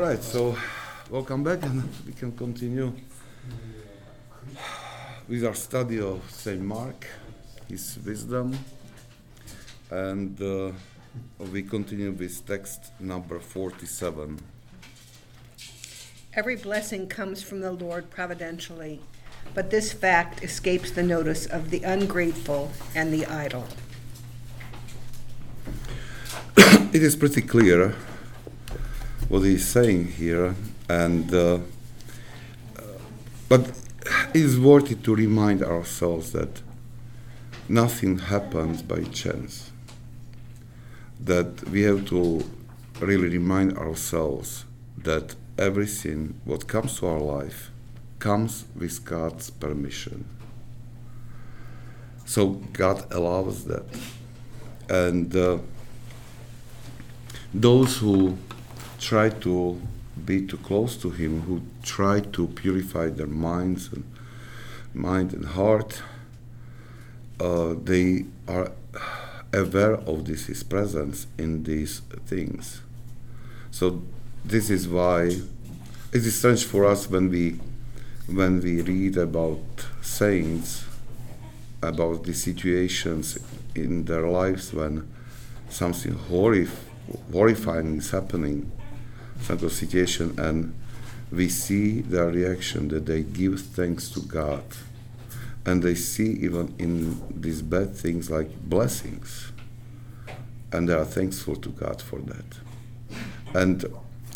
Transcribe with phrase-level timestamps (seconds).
[0.00, 0.56] All right, so
[1.10, 2.94] welcome back, and we can continue
[5.28, 7.06] with our study of Saint Mark,
[7.68, 8.58] his wisdom,
[9.90, 10.72] and uh,
[11.52, 14.38] we continue with text number 47.
[16.32, 19.02] Every blessing comes from the Lord providentially,
[19.52, 23.66] but this fact escapes the notice of the ungrateful and the idle.
[26.56, 27.94] it is pretty clear
[29.30, 30.56] what he's saying here,
[30.88, 31.58] and uh,
[33.48, 33.68] but
[34.34, 36.60] it is worth it to remind ourselves that
[37.68, 39.70] nothing happens by chance.
[41.20, 42.44] That we have to
[42.98, 44.64] really remind ourselves
[44.98, 47.70] that everything what comes to our life
[48.18, 50.24] comes with God's permission.
[52.26, 53.84] So God allows that,
[54.88, 55.58] and uh,
[57.54, 58.36] those who
[59.00, 59.80] try to
[60.24, 64.04] be too close to Him, who try to purify their minds and
[64.94, 66.02] mind and heart,
[67.40, 68.72] uh, they are
[69.52, 72.82] aware of this His presence in these things.
[73.70, 74.02] So
[74.44, 75.22] this is why
[76.12, 77.58] it is strange for us when we
[78.26, 79.58] when we read about
[80.02, 80.84] saints
[81.82, 83.38] about the situations
[83.74, 85.10] in their lives when
[85.68, 86.84] something horrif-
[87.32, 88.70] horrifying is happening
[89.46, 90.74] kind situation and
[91.30, 94.64] we see their reaction that they give thanks to God.
[95.64, 99.52] And they see even in these bad things like blessings.
[100.72, 102.58] And they are thankful to God for that.
[103.54, 103.84] And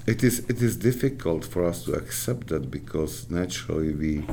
[0.07, 4.27] it is it is difficult for us to accept that because naturally we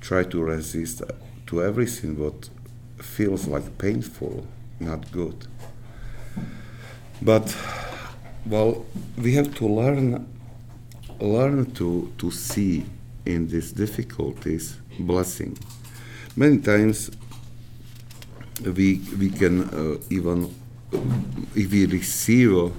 [0.00, 1.02] try to resist
[1.46, 2.50] to everything what
[2.98, 4.46] feels like painful
[4.78, 5.46] not good.
[7.22, 7.56] But
[8.46, 8.84] well,
[9.18, 10.26] we have to learn
[11.20, 12.84] learn to to see
[13.24, 15.58] in these difficulties blessing.
[16.36, 17.10] Many times
[18.64, 20.54] we we can uh, even
[21.54, 22.72] if we receive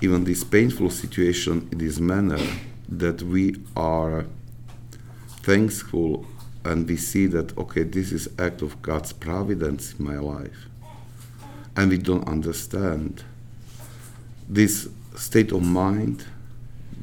[0.00, 2.38] even this painful situation in this manner
[2.88, 4.26] that we are
[5.42, 6.26] thankful
[6.64, 10.68] and we see that okay this is act of God's providence in my life
[11.76, 13.24] and we don't understand
[14.48, 16.24] this state of mind,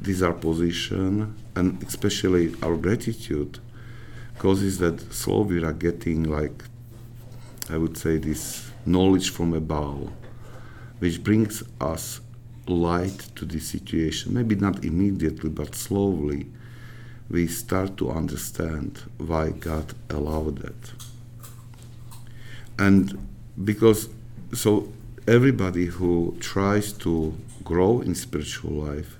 [0.00, 3.58] this our position, and especially our gratitude
[4.38, 6.64] causes that slowly we are getting like,
[7.70, 10.10] I would say, this knowledge from above,
[10.98, 12.20] which brings us
[12.66, 14.34] light to the situation.
[14.34, 16.46] Maybe not immediately, but slowly
[17.30, 20.92] we start to understand why God allowed that.
[22.78, 23.28] And
[23.62, 24.08] because,
[24.52, 24.92] so
[25.26, 29.16] everybody who tries to grow in spiritual life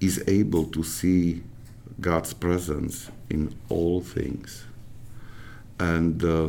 [0.00, 1.42] is able to see
[2.00, 4.64] God's presence in all things.
[5.80, 6.48] And uh,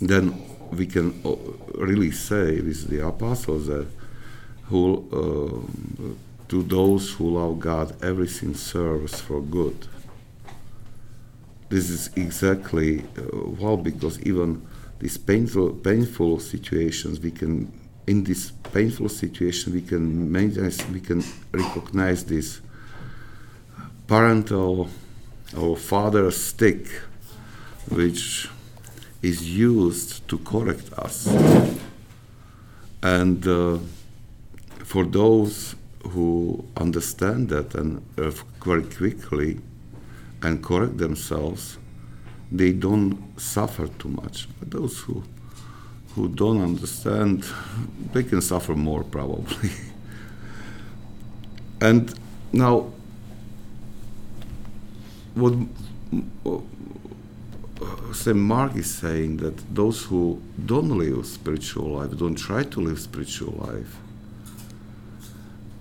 [0.00, 0.42] then
[0.72, 1.36] we can uh,
[1.74, 3.86] really say with the apostles that
[4.64, 9.86] who, uh, to those who love God, everything serves for good.
[11.68, 14.66] This is exactly uh, well because even
[14.98, 17.72] these painful painful situations we can
[18.06, 20.32] in this painful situation we can
[20.92, 21.22] we can
[21.52, 22.60] recognize this
[24.06, 24.88] parental
[25.56, 26.86] or father stick
[27.90, 28.48] which
[29.22, 31.26] is used to correct us.
[33.02, 33.78] And uh,
[34.84, 35.74] for those
[36.10, 38.30] who understand that and uh,
[38.64, 39.60] very quickly
[40.42, 41.78] and correct themselves
[42.50, 44.48] they don't suffer too much.
[44.58, 45.22] But those who
[46.14, 47.44] who don't understand,
[48.12, 49.70] they can suffer more probably.
[51.80, 52.12] and
[52.52, 52.90] now,
[55.34, 55.54] what
[58.12, 58.36] St.
[58.36, 63.54] Mark is saying that those who don't live spiritual life, don't try to live spiritual
[63.66, 63.96] life,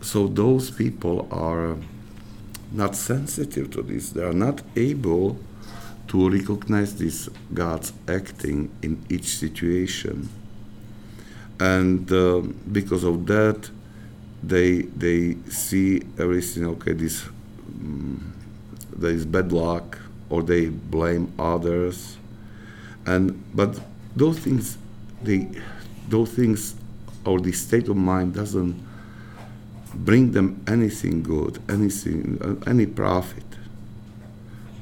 [0.02, 1.78] so those people are
[2.72, 4.12] not sensitive to this.
[4.12, 5.40] They are not able
[6.08, 10.30] to recognize this God's acting in each situation.
[11.60, 13.70] And uh, because of that,
[14.44, 16.66] they they see everything.
[16.68, 18.34] Okay, this um,
[18.96, 19.98] there is bad luck,
[20.30, 22.18] or they blame others,
[23.06, 23.80] and but
[24.16, 24.78] those things,
[25.24, 25.50] they
[26.10, 26.76] those things,
[27.26, 28.76] or the state of mind doesn't
[29.94, 33.44] bring them anything good, anything, any profit.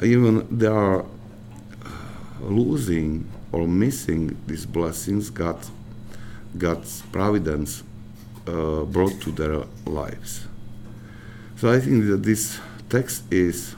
[0.03, 1.05] Even there are
[2.45, 5.59] losing or missing these blessings God,
[6.57, 7.83] God's providence
[8.47, 10.47] uh, brought to their lives.
[11.57, 12.59] So I think that this
[12.89, 13.75] text is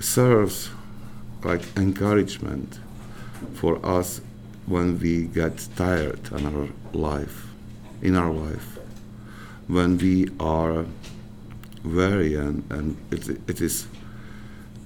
[0.00, 0.70] serves
[1.44, 2.80] like encouragement
[3.54, 4.20] for us
[4.66, 7.46] when we get tired in our life,
[8.02, 8.78] in our life,
[9.68, 10.84] when we are
[11.84, 13.86] weary and, and it, it is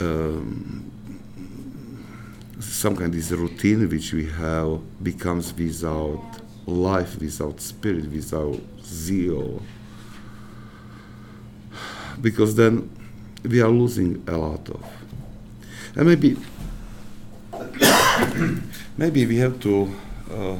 [0.01, 0.91] um,
[2.61, 6.23] some kind of this routine which we have becomes without
[6.67, 9.62] life, without spirit, without zeal.
[12.21, 12.91] Because then
[13.43, 14.85] we are losing a lot of.
[15.97, 16.37] And maybe
[18.97, 19.93] maybe we have to
[20.31, 20.57] uh,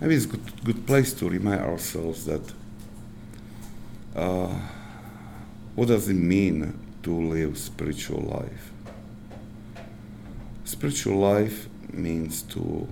[0.00, 2.42] maybe it's a good, good place to remind ourselves that
[4.14, 4.54] uh,
[5.74, 8.72] what does it mean to live spiritual life
[10.68, 12.86] spiritual life means to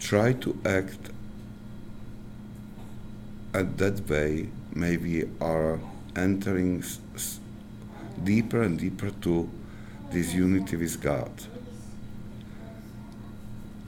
[0.00, 0.98] try to act
[3.54, 4.48] at that way.
[4.74, 5.78] Maybe are
[6.16, 7.40] entering s-
[8.24, 9.48] deeper and deeper to
[10.10, 11.30] this unity with God.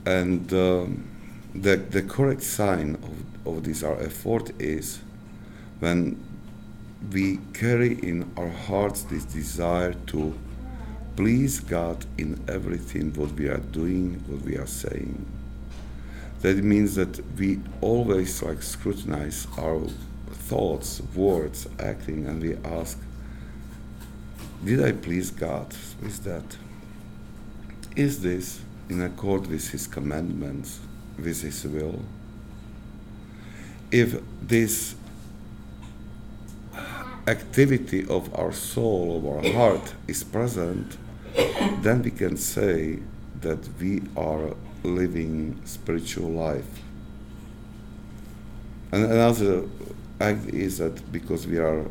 [0.05, 1.07] And um,
[1.53, 2.95] the, the correct sign
[3.45, 4.99] of, of this our effort is
[5.79, 6.17] when
[7.11, 10.33] we carry in our hearts this desire to
[11.19, 15.25] please God in everything what we are doing, what we are saying.
[16.39, 19.81] That means that we always like scrutinize our
[20.47, 22.97] thoughts, words, acting, and we ask,
[24.63, 26.55] did I please God with that?
[27.97, 30.79] Is this in accord with His commandments,
[31.17, 32.01] with His will?
[33.91, 34.95] If this
[37.27, 40.97] activity of our soul, of our heart is present,
[41.81, 42.99] then we can say
[43.41, 46.81] that we are living spiritual life.
[48.91, 49.65] And another
[50.19, 51.85] act is that because we are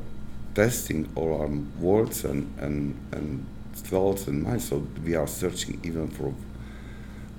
[0.55, 1.49] testing all our
[1.81, 6.35] words and, and, and thoughts and minds, so we are searching even for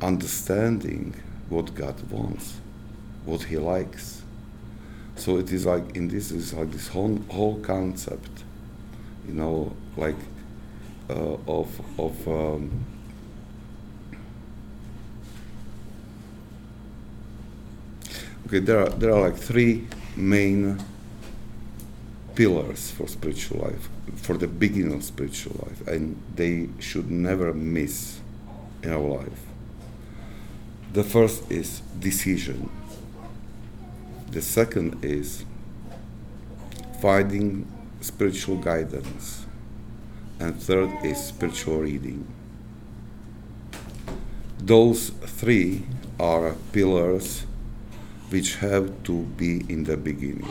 [0.01, 1.13] understanding
[1.49, 2.59] what God wants,
[3.25, 4.21] what He likes.
[5.15, 8.43] So it is like in this is like this whole whole concept,
[9.27, 10.15] you know, like
[11.09, 12.85] of of um,
[18.47, 18.59] okay.
[18.59, 20.79] There are there are like three main
[22.35, 28.19] pillars for spiritual life, for the beginning of spiritual life, and they should never miss
[28.83, 29.41] in our life.
[30.93, 32.69] The first is decision.
[34.31, 35.43] The second is
[37.01, 37.67] finding
[38.01, 39.38] spiritual guidance.
[40.39, 42.25] And third is spiritual reading.
[44.59, 45.85] Those three
[46.19, 47.45] are pillars
[48.29, 50.47] which have to be in the beginning.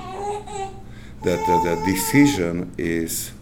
[1.22, 3.32] That the, the decision is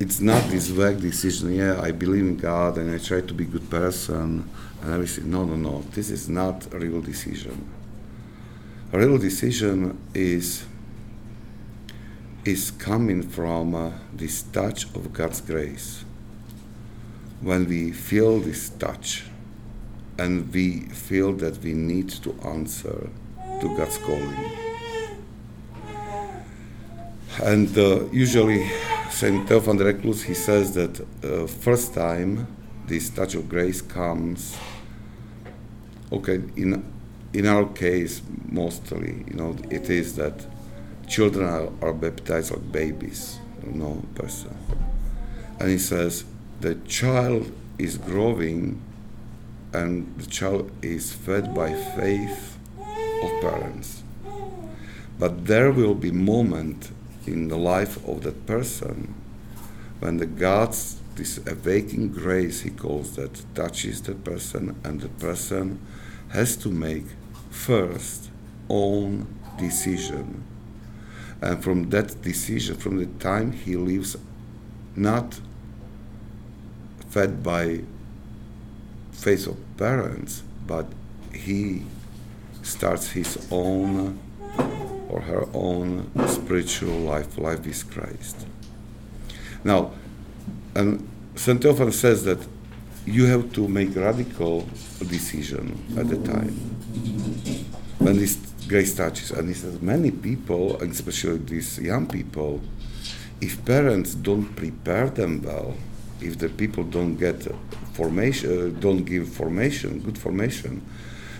[0.00, 3.44] it's not this vague decision, yeah, I believe in God and I try to be
[3.44, 4.48] a good person
[4.80, 5.30] and everything.
[5.30, 5.82] No, no, no.
[5.92, 7.68] This is not a real decision.
[8.92, 10.64] A real decision is
[12.48, 16.02] is coming from uh, this touch of God's grace.
[17.42, 19.24] When we feel this touch
[20.18, 23.10] and we feel that we need to answer
[23.60, 24.50] to God's calling.
[27.42, 28.66] And uh, usually,
[29.10, 32.46] Saint Theophan the Recluse, he says that uh, first time
[32.86, 34.56] this touch of grace comes,
[36.10, 36.82] okay, in
[37.34, 40.46] in our case, mostly, you know, it is that
[41.08, 44.56] children are, are baptized like babies, no person.
[45.58, 46.24] And he says
[46.60, 48.80] the child is growing
[49.72, 52.58] and the child is fed by faith
[53.22, 54.02] of parents.
[55.18, 56.90] But there will be moment
[57.26, 59.14] in the life of that person
[60.00, 65.80] when the God's this awakening grace he calls that touches the person and the person
[66.28, 67.06] has to make
[67.50, 68.30] first
[68.68, 69.26] own
[69.58, 70.44] decision
[71.40, 74.16] and from that decision from the time he lives
[74.96, 75.40] not
[77.10, 77.80] fed by
[79.12, 80.86] faith of parents but
[81.32, 81.82] he
[82.62, 84.18] starts his own
[85.08, 87.38] or her own spiritual life.
[87.38, 88.46] Life with christ.
[89.64, 89.92] Now
[90.74, 92.38] and st Theophan says that
[93.06, 94.68] you have to make radical
[95.00, 95.64] decision
[95.96, 96.52] at the time.
[97.98, 98.36] When this
[98.68, 102.60] grace touches and he says many people and especially these young people
[103.40, 105.74] if parents don't prepare them well
[106.20, 107.46] if the people don't get
[107.92, 110.82] formation uh, don't give formation good formation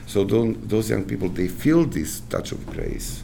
[0.06, 3.23] so those young people they feel this touch of grace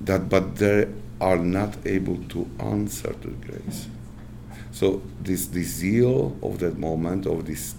[0.00, 0.88] that but they
[1.20, 3.86] are not able to answer to grace.
[4.72, 7.74] So this, this zeal of that moment, of this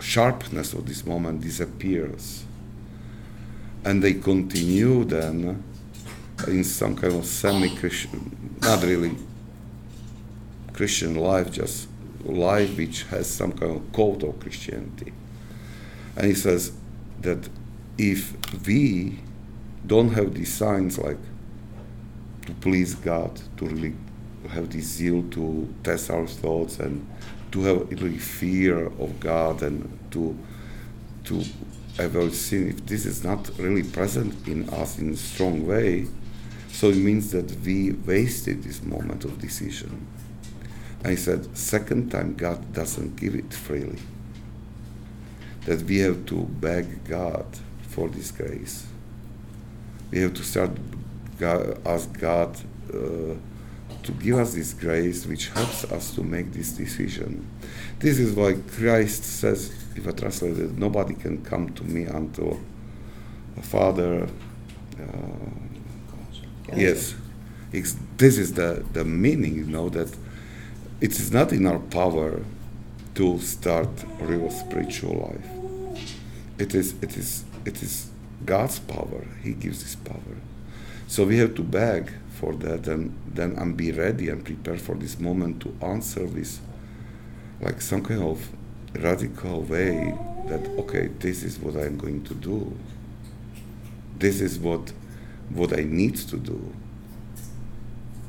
[0.00, 2.44] sharpness of this moment disappears.
[3.84, 5.62] And they continue then
[6.46, 9.16] in some kind of semi-Christian, not really
[10.72, 11.88] Christian life, just
[12.24, 15.12] life which has some kind of code of Christianity.
[16.16, 16.72] And he says
[17.20, 17.48] that
[17.98, 18.34] if
[18.66, 19.20] we
[19.86, 21.18] don't have these signs like
[22.46, 23.94] to please God, to really
[24.48, 27.06] have this zeal to test our thoughts and
[27.52, 30.36] to have really fear of God and to
[31.24, 31.44] to
[32.02, 36.06] avoid sin, if this is not really present in us in a strong way,
[36.70, 40.06] so it means that we wasted this moment of decision.
[41.04, 43.98] I said, second time God doesn't give it freely.
[45.66, 47.46] That we have to beg God
[47.88, 48.86] for this grace.
[50.10, 50.70] We have to start
[51.38, 52.56] God, ask God
[52.92, 53.34] uh,
[54.02, 57.46] to give us this grace which helps us to make this decision.
[58.02, 62.58] This is why Christ says, if I translate it, nobody can come to me until
[63.56, 64.26] a Father.
[64.98, 67.14] Uh, yes,
[67.70, 70.12] it's, this is the, the meaning, you know, that
[71.00, 72.42] it is not in our power
[73.14, 73.88] to start
[74.20, 76.02] a real spiritual life.
[76.58, 78.10] It is, it is, it is
[78.44, 79.28] God's power.
[79.44, 80.36] He gives this power.
[81.06, 84.96] So we have to beg for that and then and be ready and prepare for
[84.96, 86.58] this moment to answer this
[87.62, 88.48] like some kind of
[88.96, 90.14] radical way
[90.46, 92.76] that okay this is what i'm going to do.
[94.18, 94.92] This is what
[95.50, 96.60] what i need to do.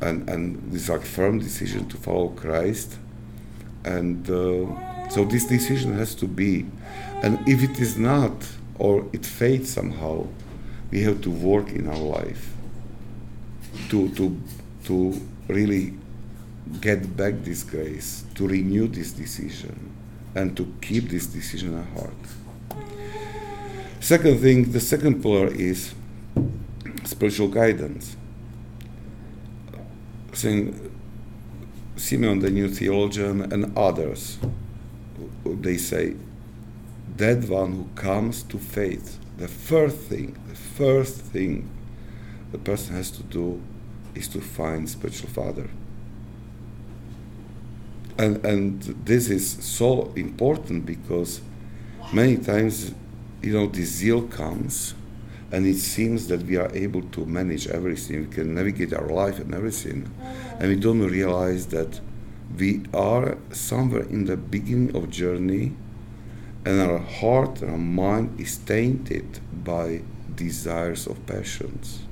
[0.02, 2.98] And and this like firm decision to follow christ.
[3.86, 6.66] And uh, so this decision has to be.
[7.22, 8.34] And if it is not
[8.80, 10.28] or it fades somehow
[10.92, 12.54] we have to work in our life
[13.90, 14.40] to, to,
[14.86, 15.94] to really
[16.80, 19.92] get back this grace, to renew this decision,
[20.36, 22.14] and to keep this decision at heart.
[24.00, 25.94] Second thing, the second pillar is
[27.06, 28.18] spiritual guidance.
[30.34, 30.76] Saint
[31.96, 34.40] Simeon, the new theologian, and others,
[35.46, 36.16] they say,
[37.18, 41.70] that one who comes to faith, the first thing, the first thing
[42.52, 43.62] the person has to do
[44.16, 45.70] is to find spiritual father.
[48.18, 51.42] And, and this is so important because
[52.12, 52.94] many times,
[53.42, 54.94] you know, the zeal comes
[55.52, 59.40] and it seems that we are able to manage everything, we can navigate our life
[59.40, 60.12] and everything,
[60.60, 62.00] and we don't realize that
[62.58, 65.74] we are somewhere in the beginning of journey
[66.66, 70.02] and our heart and our mind is tainted by
[70.36, 72.04] desires of passions.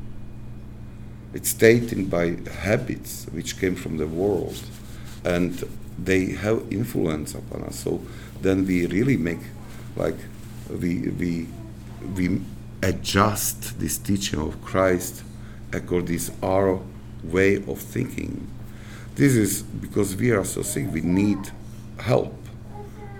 [1.33, 4.59] It's tainted by habits which came from the world.
[5.23, 5.63] And
[6.03, 7.79] they have influence upon us.
[7.79, 8.01] So
[8.41, 9.39] then we really make
[9.95, 10.17] like
[10.69, 11.47] we we
[12.15, 12.41] we
[12.81, 15.23] adjust this teaching of christ
[15.71, 16.79] according to our
[17.23, 18.47] way of thinking.
[19.15, 21.39] This is because we are so sick we need
[21.99, 22.35] help.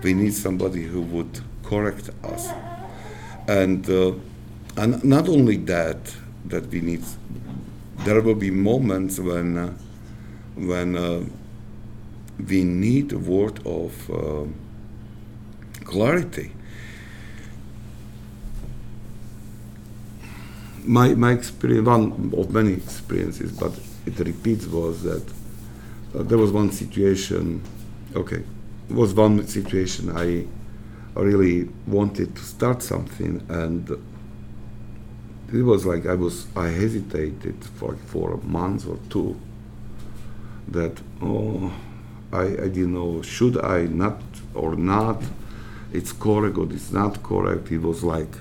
[0.02, 2.48] We need somebody who would correct us.
[3.46, 4.14] And uh,
[4.76, 6.14] and not only that
[6.46, 7.04] that we need
[8.04, 9.72] there will be moments when uh,
[10.56, 11.24] when uh,
[12.38, 14.44] we need a word of uh,
[15.84, 16.52] clarity.
[20.84, 23.72] My my experience, one of many experiences, but
[24.06, 25.22] it repeats, was that
[26.14, 27.62] uh, there was one situation.
[28.16, 28.42] Okay,
[28.90, 30.44] was one situation I
[31.14, 33.88] really wanted to start something and
[35.52, 39.38] it was like I was I hesitated for for a month or two.
[40.68, 41.72] That oh,
[42.32, 44.20] I I didn't know should I not
[44.54, 45.22] or not.
[45.92, 47.70] It's correct or it's not correct.
[47.70, 48.34] It was like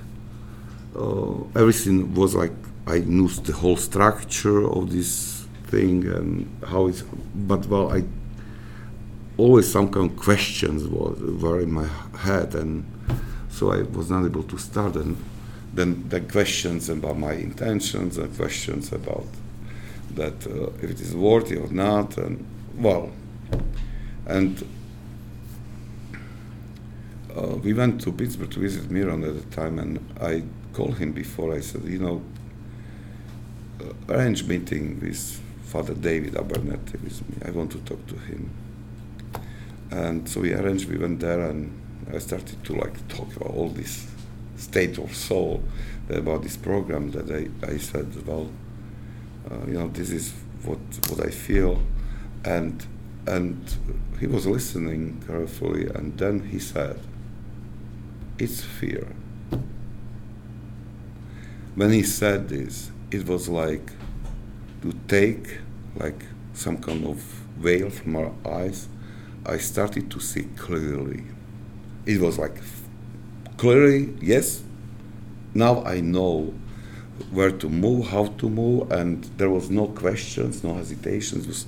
[0.95, 2.53] uh, everything was like
[2.87, 6.31] I knew the whole structure of this thing and
[6.65, 7.03] how it's.
[7.35, 8.03] But well, I
[9.37, 12.85] always some kind of questions was were in my head and
[13.49, 15.17] so I was not able to start and
[15.73, 19.25] then the questions about my intentions and questions about
[20.15, 22.45] that uh, if it is worthy or not and
[22.77, 23.09] well
[24.25, 24.67] and
[27.35, 30.43] uh, we went to Pittsburgh to visit Miron at the time and I
[30.73, 31.53] called him before.
[31.53, 32.21] I said you know
[33.81, 37.37] uh, arrange meeting with Father David Abernethy with me.
[37.45, 38.49] I want to talk to him.
[39.91, 41.77] And so we arranged we went there and
[42.13, 44.07] I started to like talk about all this
[44.57, 45.63] state of soul
[46.17, 48.49] about this program that I, I said, well,
[49.49, 50.79] uh, you know, this is what
[51.09, 51.81] what I feel,
[52.45, 52.85] and
[53.27, 53.57] and
[54.19, 56.99] he was listening carefully, and then he said,
[58.37, 59.07] "It's fear."
[61.75, 63.93] When he said this, it was like
[64.81, 65.59] to take
[65.95, 67.17] like some kind of
[67.57, 68.87] veil from our eyes.
[69.45, 71.23] I started to see clearly.
[72.05, 72.57] It was like
[73.57, 74.63] clearly, yes.
[75.53, 76.53] Now I know
[77.31, 81.45] where to move, how to move, and there was no questions, no hesitations.
[81.45, 81.65] It was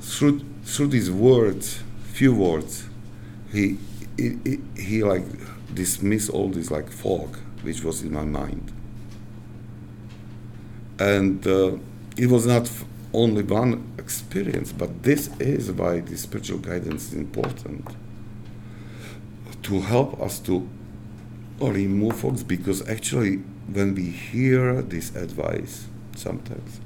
[0.00, 2.88] through through these words, few words,
[3.52, 3.78] he
[4.16, 5.24] he, he, like
[5.74, 8.72] dismissed all this like fog which was in my mind,
[10.98, 11.76] and uh,
[12.16, 17.14] it was not f- only one experience, but this is why the spiritual guidance is
[17.14, 17.86] important.
[19.64, 20.68] To help us to
[21.60, 23.36] remove fogs because actually
[23.72, 25.86] when we hear this advice
[26.16, 26.80] sometimes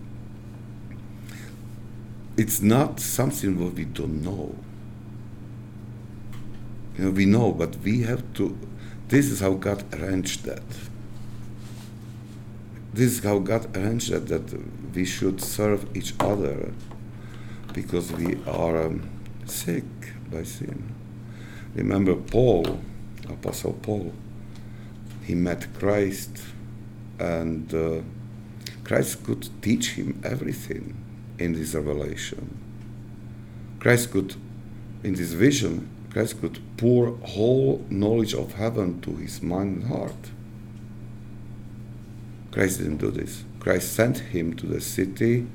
[2.37, 4.55] it's not something what we don't know.
[6.97, 8.59] You know we know but we have to
[9.09, 10.63] this is how god arranged that.
[12.93, 16.73] This is how god arranged that that we should serve each other
[17.73, 19.09] because we are um,
[19.47, 19.85] sick
[20.31, 20.95] by sin.
[21.75, 22.81] Remember paul
[23.29, 24.13] apostle paul
[25.25, 26.43] he met christ
[27.19, 28.01] and uh,
[28.85, 31.02] Christ could teach him everything
[31.43, 32.59] in this revelation.
[33.81, 34.37] Christ could,
[35.03, 40.31] in this vision, Christ could pour whole knowledge of heaven to his mind and heart.
[42.51, 43.45] Christ didn't do this.
[43.61, 45.47] Christ sent him to the city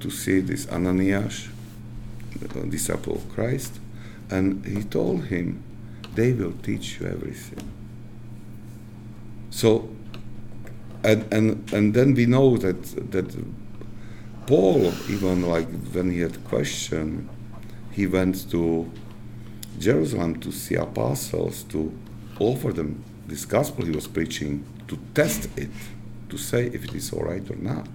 [0.00, 1.48] to see this Ananias,
[2.68, 3.78] disciple of Christ,
[4.30, 5.62] and he told him,
[6.14, 7.70] they will teach you everything.
[9.50, 9.90] So
[11.02, 13.34] and and and then we know that that
[14.50, 17.28] Paul even like when he had question,
[17.92, 18.90] he went to
[19.78, 21.96] Jerusalem to see apostles to
[22.40, 25.70] offer them this gospel he was preaching to test it
[26.30, 27.86] to say if it is all right or not.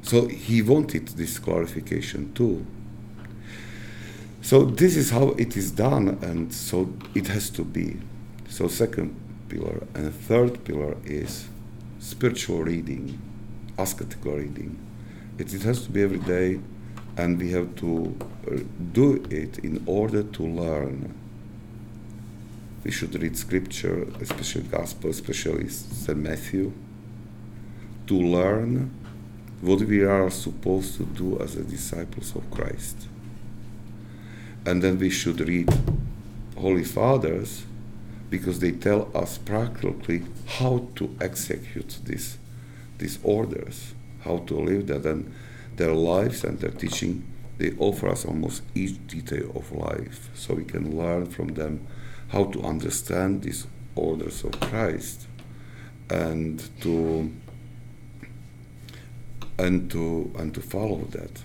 [0.00, 2.64] So he wanted this clarification too.
[4.40, 7.98] So this is how it is done, and so it has to be.
[8.48, 9.14] So second
[9.50, 9.86] pillar.
[9.94, 11.46] And third pillar is
[11.98, 13.20] spiritual reading,
[13.78, 14.78] asketical reading.
[15.38, 16.60] It, it has to be every day,
[17.16, 18.16] and we have to
[18.50, 18.58] uh,
[18.92, 21.14] do it in order to learn.
[22.84, 26.18] We should read scripture, especially gospel, especially St.
[26.18, 26.72] Matthew,
[28.06, 28.90] to learn
[29.60, 33.08] what we are supposed to do as a disciples of Christ.
[34.64, 35.68] And then we should read
[36.56, 37.64] Holy Fathers
[38.30, 42.38] because they tell us practically how to execute these
[42.98, 45.32] these orders, how to live that, and
[45.76, 47.24] their lives and their teaching.
[47.58, 51.86] They offer us almost each detail of life, so we can learn from them
[52.28, 55.26] how to understand these orders of Christ,
[56.10, 57.32] and to
[59.58, 61.42] and to and to follow that.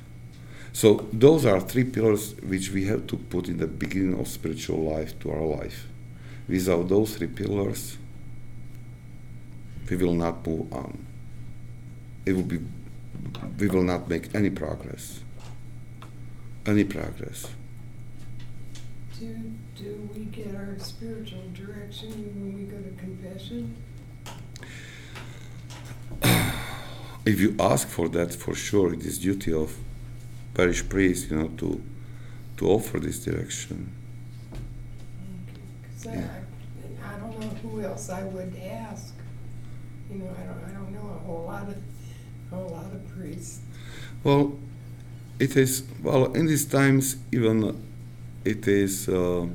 [0.74, 4.80] So those are three pillars which we have to put in the beginning of spiritual
[4.84, 5.88] life to our life.
[6.48, 7.98] Without those three pillars,
[9.90, 11.06] we will not move on.
[12.26, 12.60] It will be,
[13.58, 15.22] we will not make any progress.
[16.66, 17.48] Any progress.
[19.20, 19.36] Do,
[19.76, 23.76] do we get our spiritual direction when we go to confession?
[27.26, 29.76] if you ask for that, for sure, it is duty of
[30.54, 31.82] parish priest, you know, to
[32.58, 33.92] to offer this direction.
[35.98, 36.30] Because Yeah.
[37.04, 39.14] I, I don't know who else I would ask.
[40.12, 41.78] You know, I don't, I don't know a whole lot of,
[42.52, 43.60] a lot of priests.
[44.24, 44.58] Well,
[45.40, 47.82] it is well in these times even
[48.46, 49.48] it is uh,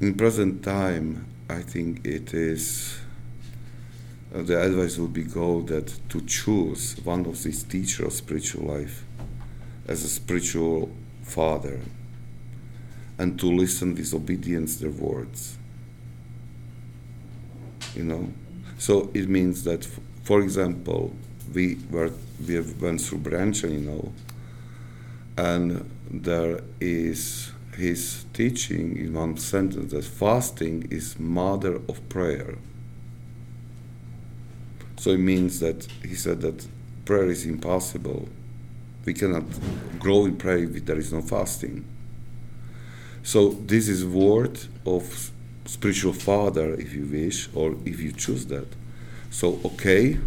[0.00, 1.26] in present time.
[1.48, 3.00] I think it is
[4.34, 8.66] uh, the advice would be go that to choose one of these teachers of spiritual
[8.66, 9.04] life
[9.88, 10.90] as a spiritual
[11.22, 11.80] father
[13.18, 15.58] and to listen with obedience their words
[17.94, 18.32] you know
[18.78, 19.86] so it means that
[20.22, 21.14] for example
[21.54, 22.12] we were
[22.46, 24.12] we have went through Brianchaninov you know
[25.36, 32.58] and there is his teaching in one sentence that fasting is mother of prayer.
[34.98, 36.66] So it means that he said that
[37.04, 38.28] prayer is impossible.
[39.06, 39.44] We cannot
[39.98, 41.86] grow in prayer if there is no fasting.
[43.22, 45.30] So this is word of
[45.64, 48.66] spiritual father, if you wish, or if you choose that.
[49.30, 50.18] So okay,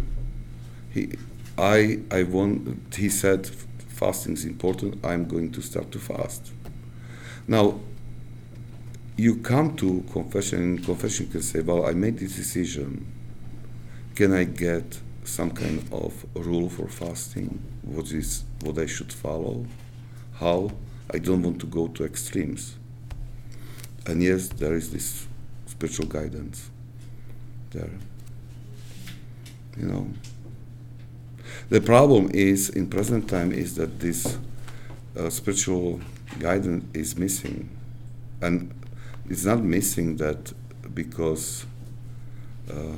[0.92, 1.12] he,
[1.58, 2.94] I, I want.
[2.94, 3.46] He said
[3.88, 5.04] fasting is important.
[5.04, 6.52] I'm going to start to fast.
[7.46, 7.80] Now,
[9.16, 13.06] you come to confession, and confession can say, "Well, I made this decision.
[14.14, 17.62] Can I get some kind of rule for fasting?
[17.82, 19.66] What is what I should follow?
[20.34, 20.72] How?
[21.12, 22.76] I don't want to go to extremes."
[24.06, 25.26] And yes, there is this
[25.66, 26.70] spiritual guidance
[27.70, 27.90] there.
[29.76, 30.08] You know.
[31.68, 34.38] The problem is in present time is that this
[35.18, 36.00] uh, spiritual
[36.38, 37.68] guidance is missing,
[38.40, 38.72] and
[39.28, 40.52] it's not missing that
[40.94, 41.66] because
[42.70, 42.96] uh,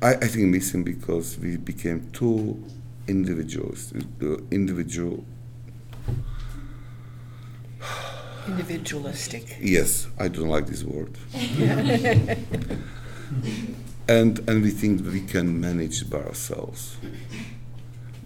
[0.00, 2.62] I, I think missing because we became too
[3.06, 5.24] individuals, the individual.
[8.46, 9.56] Individualistic.
[9.60, 11.18] Yes, I don't like this word.
[14.08, 16.96] and and we think we can manage by ourselves.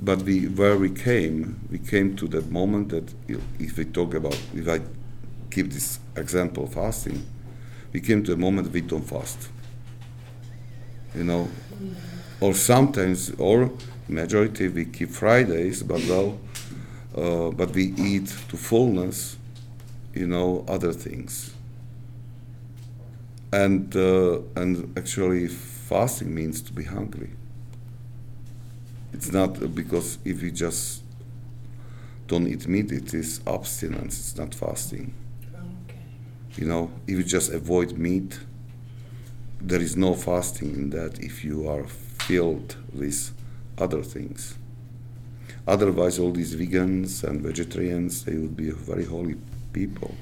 [0.00, 3.12] But we where we came, we came to that moment that
[3.58, 4.80] if we talk about if I
[5.50, 7.24] give this example of fasting,
[7.92, 9.48] we came to a moment we don't fast.
[11.14, 11.48] You know,
[12.40, 13.70] or sometimes or
[14.08, 16.38] majority we keep Fridays, but well,
[17.16, 19.36] uh, but we eat to fullness.
[20.14, 21.54] You know, other things.
[23.52, 25.48] And uh, and actually,
[25.92, 27.30] fasting means to be hungry.
[29.12, 31.02] It's not uh, because if you just
[32.28, 34.14] don't eat meat, it is abstinence.
[34.20, 35.12] It's not fasting.
[35.84, 36.00] Okay.
[36.56, 38.40] You know, if you just avoid meat,
[39.60, 41.84] there is no fasting in that if you are
[42.26, 43.18] filled with
[43.76, 44.56] other things.
[45.68, 49.36] Otherwise, all these vegans and vegetarians, they would be very holy
[49.74, 50.14] people.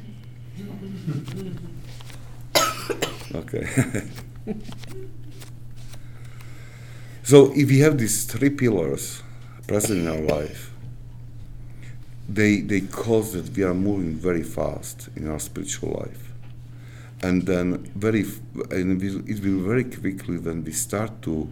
[3.36, 3.66] okay.
[7.30, 9.22] so, if you have these three pillars
[9.68, 10.72] present in our life,
[12.28, 16.32] they, they cause that we are moving very fast in our spiritual life
[17.22, 18.24] and then very
[18.72, 21.48] and it will very quickly when we start to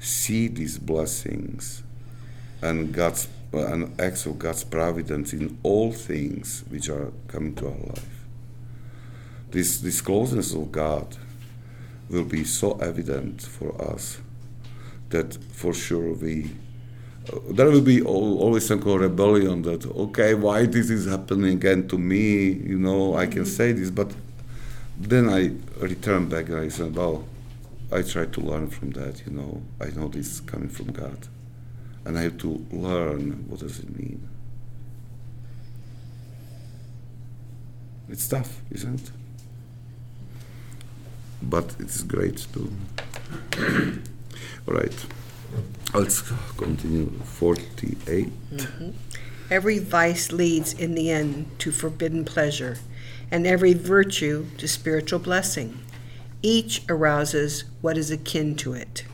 [0.00, 1.82] see these blessings
[2.60, 7.86] and God's and acts of God's providence in all things which are coming to our
[7.86, 8.24] life.
[9.50, 11.16] This this closeness of God
[12.10, 14.18] will be so evident for us
[15.16, 16.34] that for sure we
[17.32, 21.06] uh, there will be al- always some kind of rebellion that okay why this is
[21.14, 22.24] happening again to me
[22.72, 24.10] you know I can say this but
[24.98, 27.24] then I return back and I said, well,
[27.92, 29.62] I try to learn from that, you know.
[29.80, 31.28] I know this is coming from God.
[32.04, 34.28] And I have to learn what does it mean.
[38.08, 39.10] It's tough, isn't it?
[41.42, 42.72] But it is great too.
[44.66, 45.06] All right.
[45.94, 46.22] Let's
[46.56, 47.10] continue.
[47.24, 48.32] 48.
[49.50, 52.78] Every vice leads in the end to forbidden pleasure,
[53.30, 55.78] and every virtue to spiritual blessing.
[56.42, 59.04] Each arouses what is akin to it.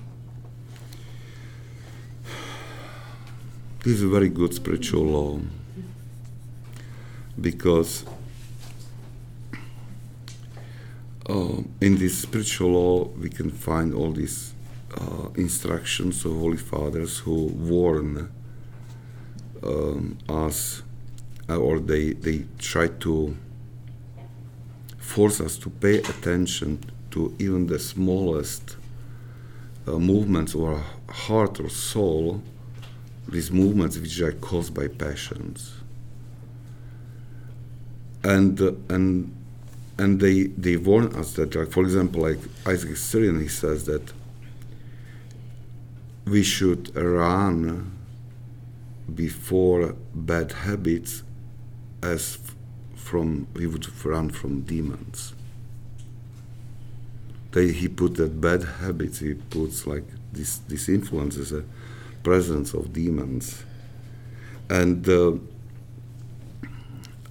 [3.85, 5.41] This is a very good spiritual law
[7.41, 8.05] because
[11.29, 14.52] uh, in this spiritual law we can find all these
[14.99, 18.31] uh, instructions of holy fathers who warn
[19.63, 20.83] um, us
[21.49, 23.37] uh, or they, they try to
[24.99, 26.79] force us to pay attention
[27.11, 28.77] to even the smallest
[29.87, 32.43] uh, movements of our heart or soul
[33.29, 35.75] these movements which are caused by passions.
[38.25, 39.35] And uh, and
[39.99, 44.13] and they they warn us that like for example like Isaac Syrian he says that
[46.25, 47.99] we should run
[49.15, 51.23] before bad habits
[52.03, 52.39] as
[52.95, 55.35] from we would run from demons.
[57.51, 61.65] They, he put that bad habits he puts like this this influence as a
[62.23, 63.65] presence of demons.
[64.71, 65.33] And uh,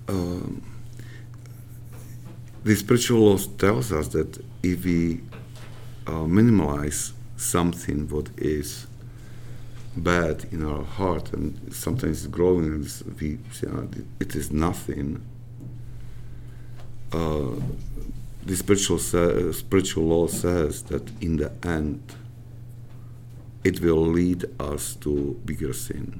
[0.08, 0.62] um,
[2.63, 5.21] the spiritual law tells us that if we
[6.06, 8.88] uh, minimize something what is
[9.97, 13.84] bad in our heart and sometimes it's growing and it's- we say "Ah,
[14.19, 15.21] it is nothing.
[17.12, 17.56] Uh,
[18.45, 22.01] the spiritual sa- spiritual law says that in the end
[23.63, 26.19] it will lead us to bigger sin.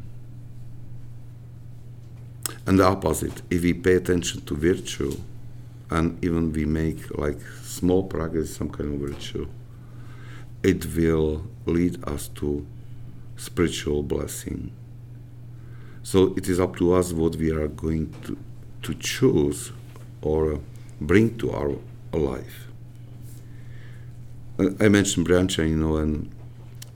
[2.68, 5.16] And the opposite if we pay attention to virtue
[5.90, 9.48] and even we make like small progress, some kind of virtue,
[10.64, 12.66] it will lead us to
[13.36, 14.72] spiritual blessing.
[16.04, 18.38] So it is up to us what we are going to,
[18.84, 19.72] to choose
[20.22, 20.60] or
[21.00, 21.76] bring to our
[22.14, 22.68] life.
[24.60, 26.32] Uh, I mentioned Brianchaninov, you know, and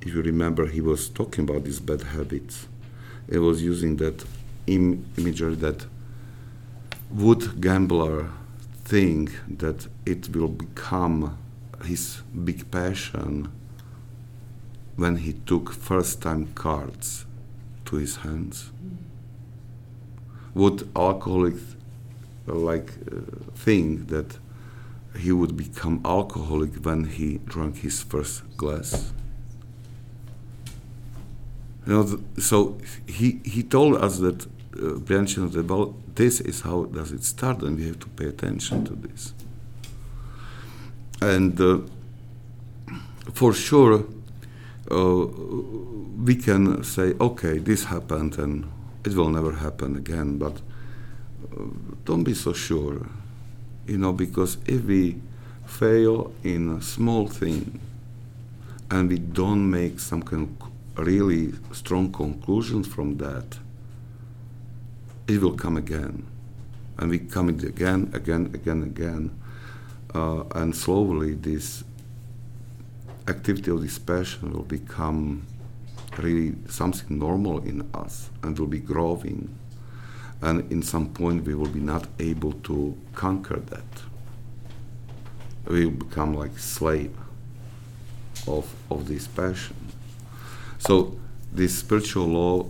[0.01, 2.67] if you remember, he was talking about these bad habits.
[3.29, 4.23] He was using that
[4.67, 5.85] Im- imagery that
[7.11, 8.29] would gambler
[8.83, 11.37] think that it will become
[11.83, 13.51] his big passion
[14.95, 17.25] when he took first time cards
[17.85, 18.71] to his hands?
[20.53, 21.55] Would alcoholic
[22.47, 23.21] like uh,
[23.55, 24.37] think that
[25.19, 29.13] he would become alcoholic when he drank his first glass?
[31.85, 36.61] You know, th- so he, he told us that uh, Brianchaninov that well, this is
[36.61, 39.33] how does it start, and we have to pay attention to this.
[41.21, 41.79] And uh,
[43.33, 44.05] for sure,
[44.91, 45.25] uh,
[46.23, 48.71] we can say, okay, this happened, and
[49.03, 50.37] it will never happen again.
[50.37, 50.61] But
[51.51, 51.65] uh,
[52.05, 53.07] don't be so sure,
[53.87, 55.19] you know, because if we
[55.65, 57.79] fail in a small thing,
[58.91, 63.57] and we don't make some kind of really strong conclusions from that,
[65.27, 66.25] it will come again.
[66.97, 69.31] And we come it again, again, again, again.
[70.15, 71.83] Uh, and slowly this
[73.27, 75.45] activity of this passion will become
[76.17, 79.53] really something normal in us and will be growing.
[80.41, 83.83] And in some point we will be not able to conquer that.
[85.67, 87.13] We will become like slave
[88.47, 89.75] of, of this passion.
[90.79, 91.19] So
[91.51, 92.67] this spiritual law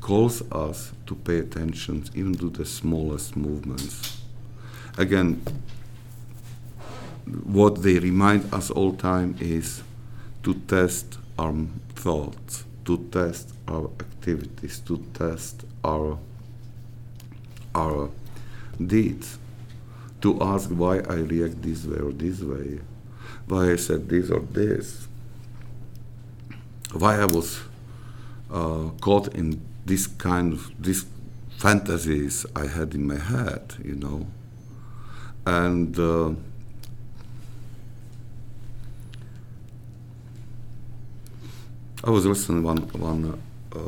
[0.00, 4.22] calls us to pay attention even to the smallest movements.
[4.98, 5.40] Again,
[7.26, 9.82] what they remind us all time is
[10.42, 11.54] to test our
[11.94, 16.18] thoughts, to test our activities, to test our
[17.74, 18.10] our
[18.84, 19.38] deeds,
[20.20, 22.80] to ask why I react this way or this way,
[23.48, 25.08] why I said this or this,
[26.92, 27.60] why I was
[28.50, 31.04] uh, caught in this kind of these
[31.58, 34.26] fantasies I had in my head, you know,
[35.46, 35.98] and.
[35.98, 36.34] Uh,
[42.06, 43.40] I was listening one one
[43.74, 43.78] uh,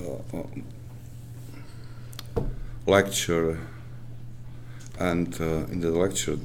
[0.00, 0.38] uh,
[2.38, 2.42] uh,
[2.86, 3.60] lecture,
[4.98, 6.38] and in the lecture,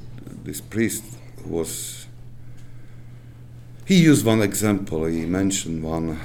[0.44, 1.06] this priest
[1.46, 2.08] was.
[3.86, 5.06] He used one example.
[5.06, 6.20] He mentioned one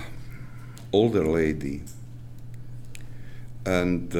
[0.92, 1.82] older lady,
[3.64, 4.12] and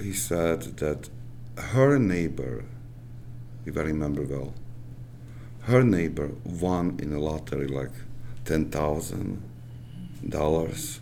[0.00, 1.08] he said that
[1.56, 2.64] her neighbor,
[3.64, 4.54] if I remember well,
[5.62, 7.92] her neighbor won in a lottery like
[8.44, 9.42] ten thousand
[10.28, 11.00] dollars,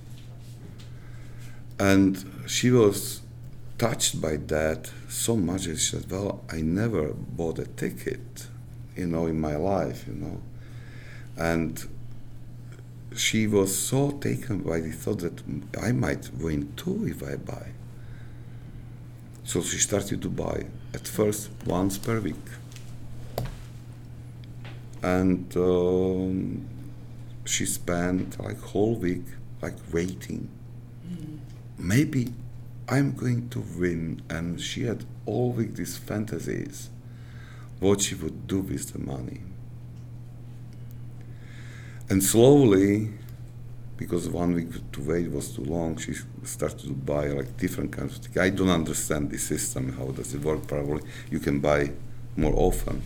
[1.78, 3.22] and she was
[3.78, 8.48] touched by that so much that she said, "Well, I never bought a ticket,
[8.96, 10.42] you know, in my life, you know,"
[11.36, 11.82] and
[13.16, 15.42] she was so taken by the thought that
[15.80, 17.68] I might win too if I buy.
[19.42, 22.46] So she started to buy at first once per week
[25.02, 26.68] and um,
[27.44, 29.24] she spent like whole week
[29.62, 30.48] like waiting.
[31.78, 32.32] Maybe
[32.90, 36.90] i'm going to win and she had all week these fantasies
[37.78, 39.40] what she would do with the money.
[42.10, 43.10] And slowly
[43.96, 48.16] because one week to wait was too long she started to buy like different kinds
[48.16, 48.40] of tickets.
[48.40, 50.66] I don't understand the system how does it work?
[50.66, 51.92] Probably you can buy
[52.36, 53.02] more often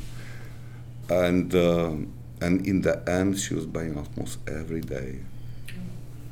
[1.09, 5.21] and um, and in the end she was buying almost every day.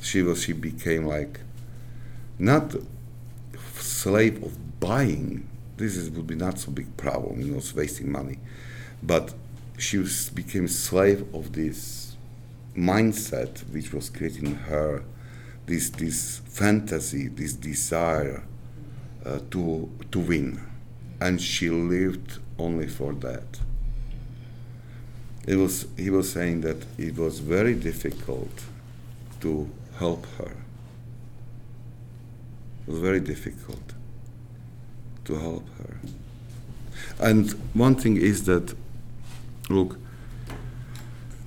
[0.01, 1.41] She was she became like
[2.39, 2.75] not
[3.79, 5.49] slave of buying.
[5.77, 8.39] This is, would be not so big problem you know it's wasting money.
[9.03, 9.35] But
[9.79, 12.17] she was, became slave of this
[12.77, 15.05] mindset which was creating her
[15.67, 18.45] this this fantasy this desire
[19.25, 20.61] uh, to to win.
[21.21, 23.61] And she lived only for that
[25.47, 28.65] it was he was saying that it was very difficult
[29.41, 30.57] to help her.
[32.87, 33.93] It was very difficult
[35.25, 35.97] to help her.
[37.19, 38.75] And one thing is that
[39.69, 39.99] look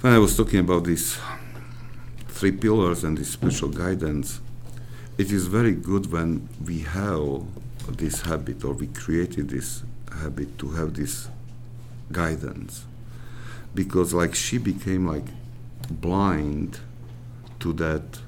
[0.02, 1.18] when I was talking about these
[2.28, 4.40] three pillars and this spiritual guidance,
[5.18, 7.44] it is very good when we have
[7.88, 9.84] this habit, or we created this
[10.22, 11.30] habit to have this
[12.12, 12.86] guidance,
[13.76, 15.28] because like she became like
[15.92, 16.80] blind
[17.60, 18.20] to that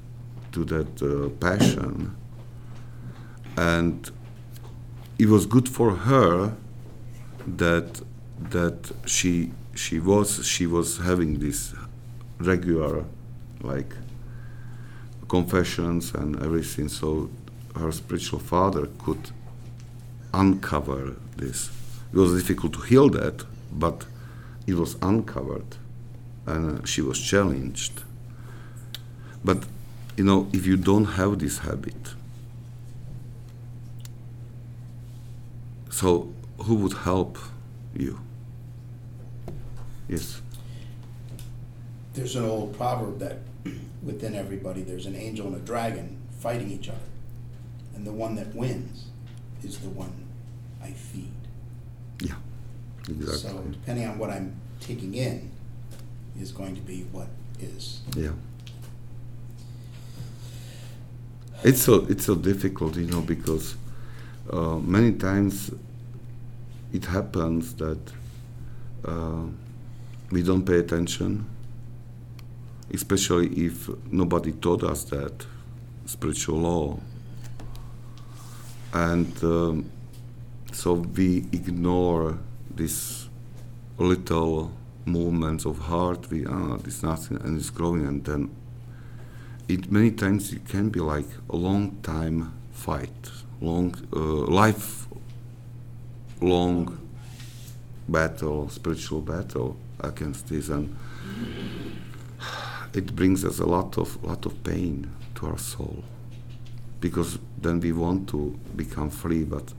[0.52, 2.16] to that uh, passion,
[3.56, 4.10] and
[5.18, 6.54] it was good for her
[7.46, 8.00] that
[8.50, 11.74] that she she was she was having this
[12.38, 13.04] regular
[13.62, 13.92] like
[15.28, 17.28] confessions and everything so
[17.74, 19.30] her spiritual father could
[20.32, 21.70] uncover this.
[22.12, 24.06] It was difficult to heal that but
[24.68, 25.76] it was uncovered
[26.46, 28.02] and uh, she was challenged
[29.44, 29.64] but
[30.16, 32.14] you know if you don't have this habit
[35.90, 36.32] so
[36.64, 37.38] who would help
[37.94, 38.20] you
[40.08, 40.40] yes
[42.14, 43.38] There's an old proverb that
[44.02, 47.10] within everybody, there's an angel and a dragon fighting each other.
[47.94, 49.06] And the one that wins
[49.62, 50.12] is the one
[50.82, 51.30] I feed.
[52.20, 52.34] yeah
[53.10, 55.50] exactly So depending on what I'm taking in
[56.40, 57.28] is going to be what
[57.60, 58.00] is.
[58.16, 58.32] Yeah.
[61.64, 63.76] It's so it's so difficult, you know, because
[64.50, 65.72] uh, many times
[66.92, 67.98] it happens that
[69.04, 69.42] uh,
[70.30, 71.46] we don't pay attention,
[72.94, 75.46] especially if nobody taught us that
[76.06, 76.98] spiritual law,
[78.92, 79.90] and um,
[80.72, 82.38] so we ignore
[82.78, 83.28] this
[83.98, 84.72] little
[85.04, 86.30] movements of heart.
[86.30, 88.50] We ah, this nothing, and it's growing, and then
[89.68, 95.06] it many times it can be like a long time fight, long uh, life
[96.40, 96.96] long
[98.08, 100.96] battle, spiritual battle against this, and
[102.94, 106.04] it brings us a lot of lot of pain to our soul,
[107.00, 109.72] because then we want to become free, but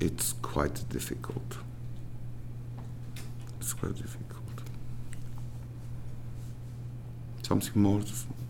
[0.00, 1.58] it's quite difficult.
[3.60, 4.40] It's quite difficult.
[7.42, 8.02] Something more,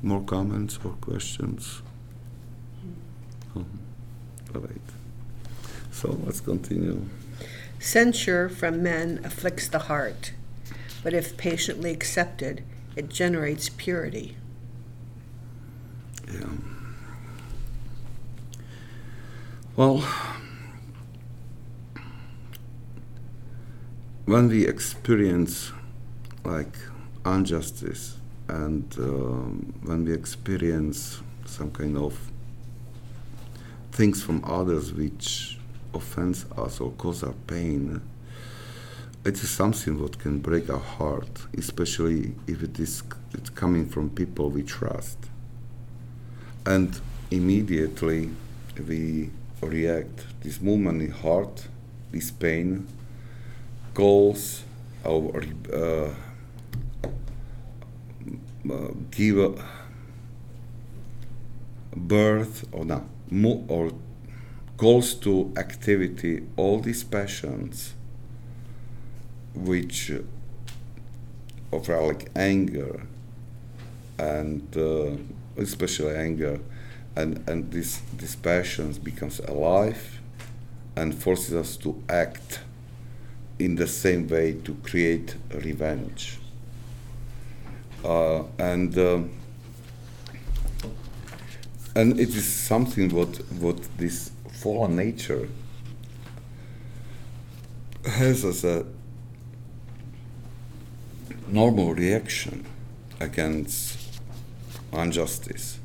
[0.02, 1.82] more comments or questions?
[3.54, 3.64] Mhm.
[4.54, 4.88] All right.
[5.90, 7.06] So let's continue.
[7.78, 10.32] Censure from men afflicts the heart,
[11.02, 12.62] but if patiently accepted,
[12.94, 14.36] it generates purity.
[16.30, 16.46] Yeah.
[19.76, 20.04] Well,
[24.30, 25.72] when we experience
[26.44, 26.78] like
[27.26, 28.16] injustice
[28.46, 32.16] and um, when we experience some kind of
[33.90, 35.58] things from others which
[35.94, 38.00] offends us or cause our pain,
[39.24, 44.10] it is something what can break our heart, especially if it is it's coming from
[44.10, 45.18] people we trust.
[46.64, 47.00] And
[47.32, 48.30] immediately
[48.86, 50.24] we react.
[50.42, 51.66] This movement in heart,
[52.12, 52.86] this pain,
[53.94, 54.62] calls
[55.04, 56.10] our uh,
[58.70, 59.62] uh, give
[61.96, 63.92] birth or no, or
[64.76, 67.94] calls to activity all these passions
[69.54, 70.18] which uh,
[71.72, 73.06] of like anger
[74.18, 75.16] and uh,
[75.56, 76.60] especially anger
[77.16, 80.20] and and this these passions becomes alive
[80.96, 82.60] and forces us to act
[83.60, 86.38] in the same way to create revenge
[88.04, 89.30] uh, and um
[91.94, 95.48] and it is something what what this fallen nature
[98.04, 98.86] has as a
[101.48, 102.64] normal reaction
[103.18, 103.98] against
[104.92, 105.78] injustice.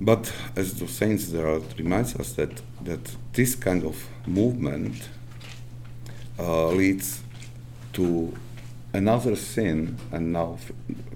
[0.00, 5.08] But as the saints there are, it reminds us that that this kind of movement
[6.38, 7.22] uh, leads
[7.92, 8.34] to
[8.92, 10.58] another sin, and now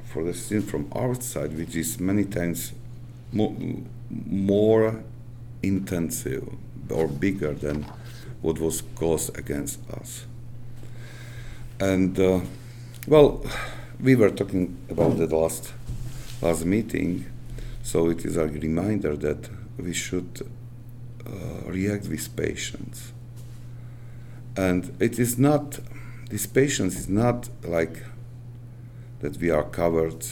[0.04, 2.72] for the sin from our side, which is many times
[3.32, 3.56] mo-
[4.10, 5.02] more
[5.62, 6.48] intensive
[6.90, 7.84] or bigger than
[8.40, 10.26] what was caused against us.
[11.80, 12.40] And uh,
[13.06, 13.44] well,
[14.00, 15.72] we were talking about that last
[16.40, 17.26] last meeting,
[17.82, 20.48] so it is a reminder that we should
[21.66, 23.12] react with patience.
[24.56, 25.80] And it is not
[26.30, 28.02] this patience is not like
[29.20, 30.26] that we are covered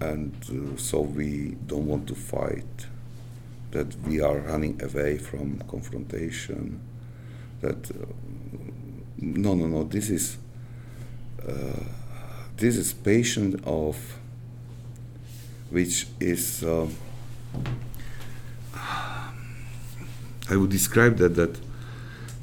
[0.00, 2.86] and uh, so we don't want to fight
[3.72, 6.80] that we are running away from confrontation
[7.60, 8.06] that uh,
[9.18, 10.38] no no no this is
[11.46, 11.52] uh,
[12.56, 14.18] this is patient of
[15.70, 16.86] which is uh,
[20.50, 21.60] I would describe that that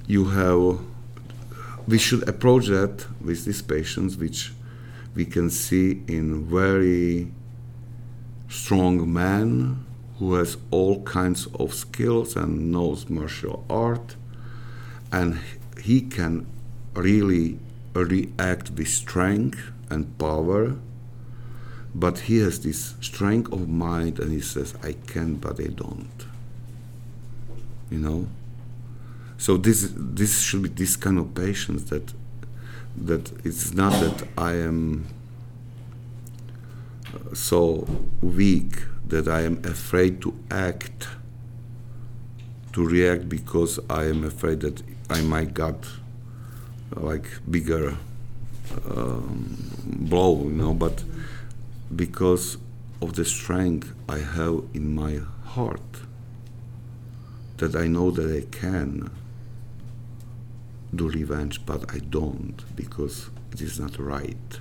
[0.08, 0.80] you have
[1.88, 4.53] we should approach that with these patients which
[5.16, 7.32] we can see in very
[8.49, 9.86] strong man
[10.18, 14.16] who has all kinds of skills and knows martial art
[15.12, 15.39] and
[15.82, 16.45] he can
[16.95, 17.60] really
[17.93, 20.76] react with strength and power
[21.93, 26.25] but he has this strength of mind and he says i can but i don't
[27.90, 28.28] you know?
[29.38, 32.14] So this this should be this kind of patience that
[32.98, 35.06] that it's not that i am
[37.14, 37.86] uh, so
[38.22, 41.08] weak that i am afraid to act
[42.72, 45.76] to react because i am afraid that i might get
[46.96, 47.98] like bigger
[48.90, 50.74] um, blow you know?
[50.74, 51.04] But
[51.96, 52.58] because
[53.02, 56.05] of the strength i have in my heart
[57.58, 59.12] that I know that I can
[60.93, 64.60] do revenge, but I don't because it is not right.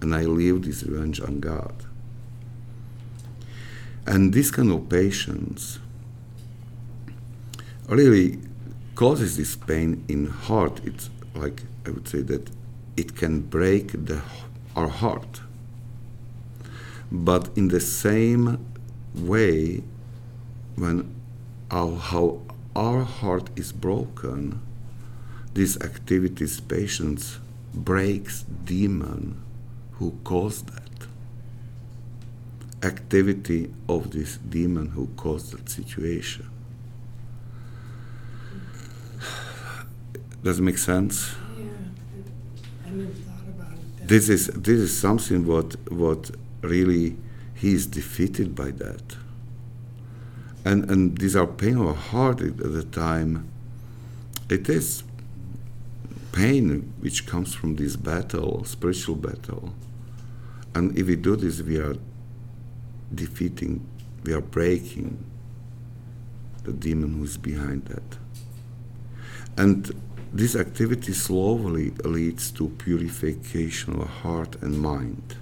[0.00, 1.84] And I leave this revenge on God.
[4.06, 5.78] And this kind of patience
[7.88, 8.38] really
[8.94, 10.80] causes this pain in heart.
[10.84, 12.50] It's like I would say that
[12.96, 14.22] it can break the,
[14.74, 15.40] our heart.
[17.10, 18.64] But in the same
[19.14, 19.82] way,
[20.76, 21.17] when
[21.70, 22.40] how, how
[22.74, 24.60] our heart is broken,
[25.54, 27.38] this activities patience
[27.74, 29.42] breaks demon
[29.92, 31.06] who caused that.
[32.82, 36.48] Activity of this demon who caused that situation.
[40.42, 41.34] Does it make sense?
[41.58, 41.64] Yeah,
[42.86, 44.06] I never thought about it.
[44.08, 46.30] This is this is something what what
[46.62, 47.16] really
[47.54, 49.16] he is defeated by that.
[50.64, 53.48] And and these are pain of heart at the time.
[54.50, 55.02] It is
[56.32, 59.72] pain which comes from this battle, spiritual battle.
[60.74, 61.96] And if we do this, we are
[63.14, 63.86] defeating,
[64.24, 65.24] we are breaking
[66.64, 68.18] the demon who is behind that.
[69.56, 69.90] And
[70.32, 75.36] this activity slowly leads to purification of heart and mind.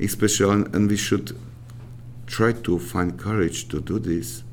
[0.00, 1.38] Especially, and we should
[2.28, 4.44] try to find courage to do this,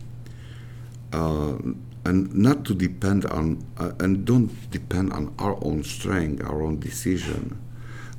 [1.14, 1.58] uh,
[2.06, 6.80] and not to depend on, uh, and don't depend on our own strength, our own
[6.80, 7.58] decision,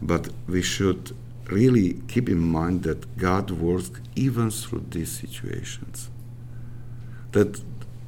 [0.00, 1.16] but we should
[1.50, 6.10] really keep in mind that God works even through these situations.
[7.32, 7.62] That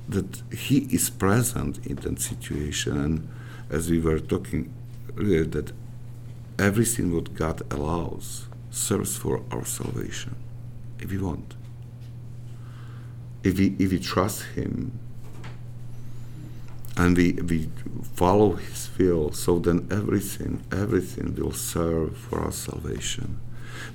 [0.08, 3.28] that He is present in that situation, and
[3.70, 4.72] as we were talking
[5.18, 5.72] earlier, that
[6.58, 10.34] everything what God allows serves for our salvation,
[11.00, 11.54] if we want.
[13.42, 14.98] If we if we trust Him
[16.98, 17.70] and we, we
[18.14, 23.40] follow his will so then everything everything will serve for our salvation.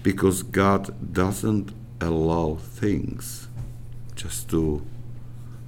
[0.02, 3.50] Because god doesn't allow things
[4.16, 4.82] just to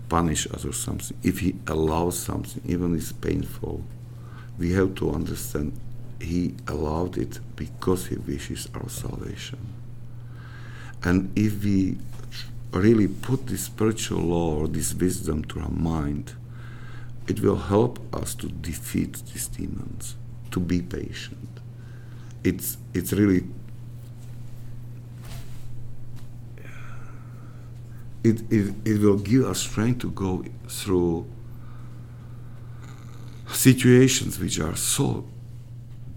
[0.07, 1.17] punish us or something.
[1.23, 3.83] If he allows something even it's painful
[4.57, 5.77] we have to understand
[6.21, 9.59] he allowed it because he wishes our salvation
[11.06, 11.97] and if we
[12.72, 16.36] really put this spiritual law or this wisdom to our mind
[17.28, 20.16] it will help us to defeat these demons,
[20.51, 21.49] to be patient.
[22.43, 23.45] It's it's really
[28.24, 31.28] it, it, it will give us strength to go through
[33.47, 35.26] situations which are so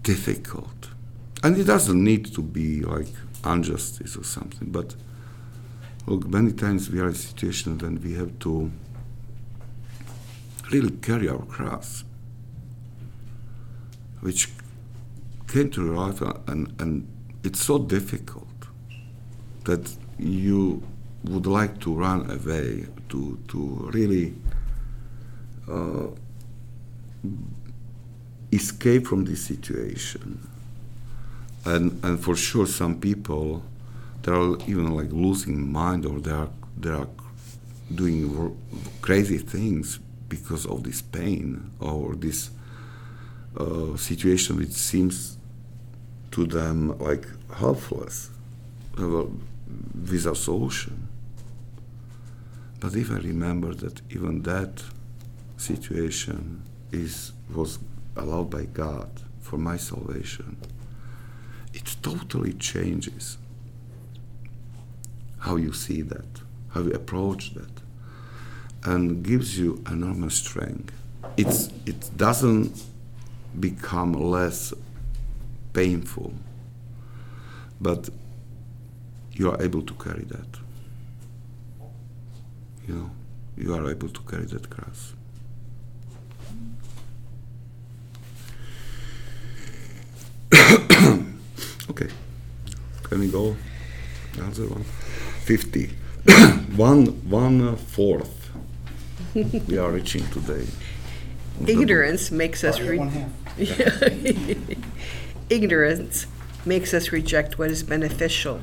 [0.03, 0.89] difficult.
[1.43, 3.13] And it doesn't need to be like
[3.45, 4.95] injustice or something, but
[6.05, 8.71] look, many times we are in situations when we have to
[10.71, 12.03] really carry our cross,
[14.21, 14.49] which
[15.47, 17.07] came to life, and, and
[17.43, 18.47] it's so difficult
[19.65, 20.83] that you
[21.23, 24.33] would like to run away, to, to really
[25.69, 26.07] uh,
[28.51, 30.48] escape from this situation.
[31.69, 33.63] And, and for sure, some people,
[34.23, 37.07] they are even like losing mind or they are, they are
[37.93, 38.57] doing
[39.01, 42.49] crazy things because of this pain or this
[43.55, 45.37] uh, situation which seems
[46.31, 48.31] to them like helpless,
[48.97, 51.07] without solution.
[52.79, 54.81] But if I remember that even that
[55.57, 57.77] situation is was
[58.15, 59.09] allowed by God
[59.41, 60.57] for my salvation,
[62.01, 63.37] totally changes
[65.39, 66.41] how you see that.
[66.69, 67.81] how you approach that,
[68.83, 70.93] and gives you enormous strength.
[71.37, 72.83] It's it doesn't
[73.59, 74.73] become less
[75.73, 76.33] painful,
[77.81, 78.09] but
[79.33, 80.59] you are able to carry that.
[82.87, 83.11] You know,
[83.57, 85.13] you are able to carry that cross.
[91.89, 92.09] Okay,
[93.03, 93.55] can we go?
[94.33, 94.83] Another one.
[95.45, 95.87] 50.
[96.75, 98.39] one, one fourth
[99.33, 100.65] we are reaching today.
[101.65, 103.25] Ignorance makes us Already
[103.57, 104.77] re-
[105.49, 106.25] ignorance
[106.65, 108.61] makes us reject what is beneficial,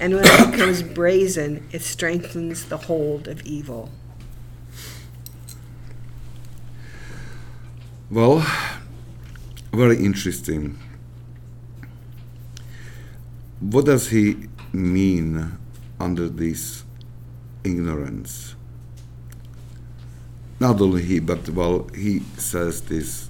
[0.00, 3.90] and when it becomes brazen, it strengthens the hold of evil.
[8.10, 8.44] Well,
[9.72, 10.78] very interesting.
[13.60, 15.58] What does he mean
[16.00, 16.84] under this
[17.62, 18.54] ignorance?
[20.58, 23.28] Not only he, but well, he says this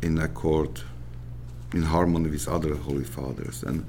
[0.00, 0.80] in accord,
[1.74, 3.84] in harmony with other holy fathers, and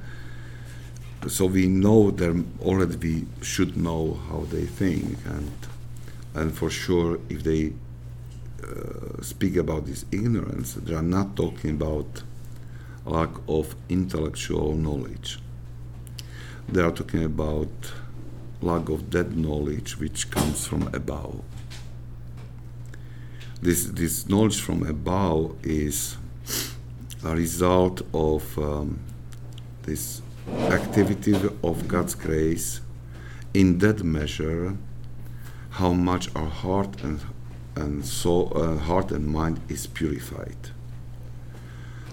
[1.26, 2.98] so we know them already.
[2.98, 5.52] We should know how they think, and
[6.36, 7.72] and for sure, if they
[8.62, 12.24] uh, speak about this ignorance, they are not talking about
[13.06, 15.40] lack of intellectual knowledge.
[16.70, 17.70] They are talking about
[18.61, 21.41] lack of that knowledge which comes from above.
[23.61, 26.18] This, this knowledge from above is
[27.24, 28.99] a result of um,
[29.84, 32.82] this activity of God's grace
[33.53, 34.78] in that measure
[35.72, 37.22] how much our heart and
[37.76, 40.72] and so uh, heart and mind is purified.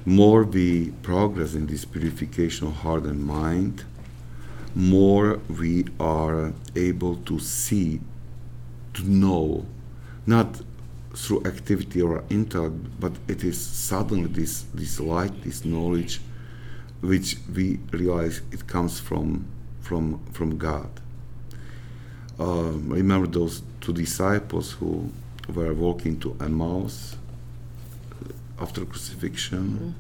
[0.05, 3.85] More we progress in this purification of heart and mind,
[4.75, 8.01] more we are able to see,
[8.95, 9.67] to know,
[10.27, 10.61] not
[11.15, 16.21] through activity or intellect, but it is suddenly this this light, this knowledge,
[17.01, 19.47] which we realize it comes from
[19.81, 20.89] from from God.
[22.39, 25.11] Um, remember those two disciples who
[25.53, 27.17] were walking to Emmaus
[28.61, 29.95] after crucifixion.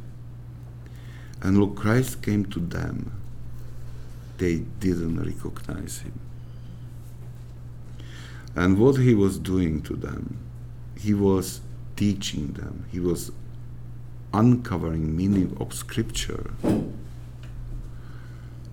[1.40, 3.12] And look, Christ came to them.
[4.38, 6.18] They didn't recognize him.
[8.56, 10.38] And what he was doing to them,
[10.98, 11.60] he was
[11.96, 12.86] teaching them.
[12.90, 13.32] He was
[14.32, 16.50] uncovering meaning of scripture.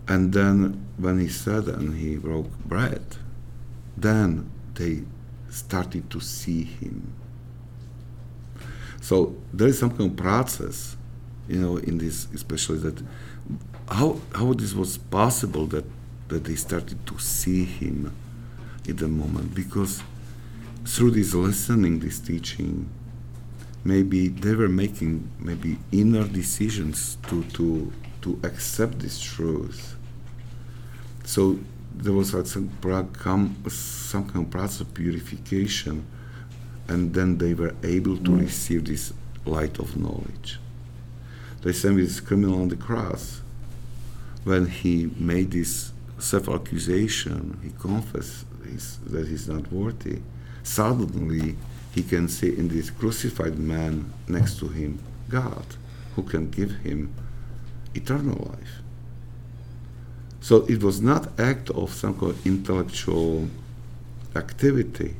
[0.07, 3.17] And then when he said and he broke bread,
[3.95, 5.03] then they
[5.49, 7.13] started to see him.
[9.01, 10.95] So there is some kind of process,
[11.47, 13.03] you know, in this, especially that
[13.91, 15.85] how how this was possible that
[16.29, 18.13] that they started to see him
[18.87, 20.01] in the moment because
[20.85, 22.89] through this listening, this teaching,
[23.83, 29.95] maybe they were making maybe inner decisions to to to accept this truth.
[31.23, 31.59] So
[31.93, 32.69] there was like some,
[33.13, 36.05] come- some kind of process of purification,
[36.87, 38.39] and then they were able to mm.
[38.39, 39.13] receive this
[39.45, 40.59] light of knowledge.
[41.61, 43.41] The same with this criminal on the cross.
[44.43, 50.21] When he made this self-accusation, he confessed his, that he's not worthy.
[50.63, 51.57] Suddenly,
[51.93, 55.65] he can see in this crucified man next to him God,
[56.15, 57.13] who can give him
[57.93, 58.81] eternal life.
[60.41, 63.47] So it was not act of some kind of intellectual
[64.35, 65.15] activity.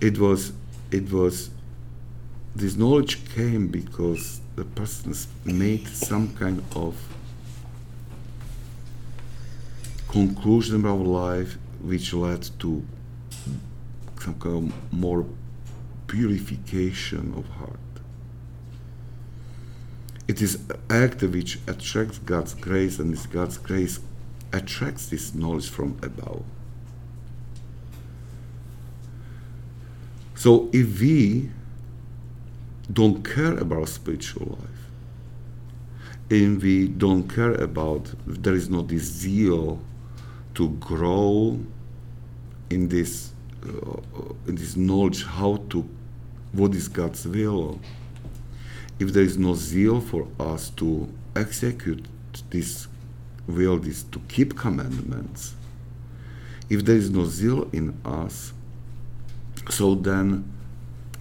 [0.00, 0.52] It was
[0.90, 1.50] it was
[2.54, 6.94] this knowledge came because the person made some kind of
[10.12, 12.86] conclusion about life which led to
[14.20, 15.24] some kind of more
[16.06, 17.78] purification of heart.
[20.28, 24.00] It is act which attracts God's grace, and this God's grace
[24.52, 26.44] attracts this knowledge from above.
[30.34, 31.50] So if we
[32.92, 34.68] don't care about spiritual life,
[36.30, 39.80] and we don't care about, there is not this zeal
[40.54, 41.58] to grow
[42.70, 43.32] in this,
[43.64, 43.96] uh,
[44.46, 45.88] in this knowledge how to,
[46.52, 47.80] what is God's will,
[48.98, 52.06] if there is no zeal for us to execute
[52.50, 52.88] this
[53.46, 55.54] will, this to keep commandments,
[56.68, 58.52] if there is no zeal in us,
[59.70, 60.50] so then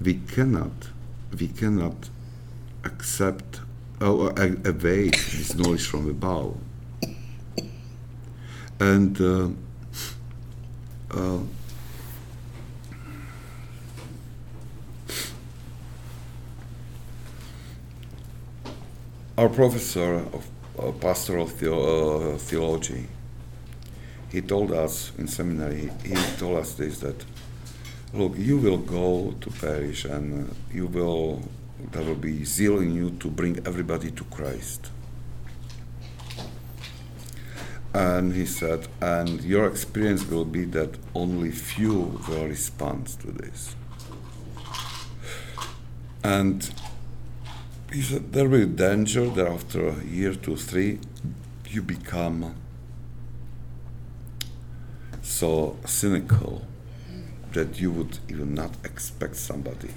[0.01, 0.89] we cannot,
[1.37, 2.09] we cannot
[2.83, 3.61] accept
[4.01, 6.57] or uh, evade this knowledge from above.
[8.81, 9.47] And uh,
[11.11, 11.37] uh,
[19.37, 20.47] our professor of
[20.79, 23.05] uh, pastoral uh, theology,
[24.31, 27.23] he told us in seminary, he told us this that,
[28.15, 31.43] look, you will go to parish and uh, you will,
[31.91, 34.89] there will be zeal in you to bring everybody to Christ.
[37.93, 43.75] And he said, and your experience will be that only few will respond to this.
[46.23, 46.73] And
[47.91, 50.99] he said there will be danger that after a year, two, three,
[51.69, 52.55] you become
[55.21, 56.65] so cynical
[57.51, 59.93] that you would even not expect somebody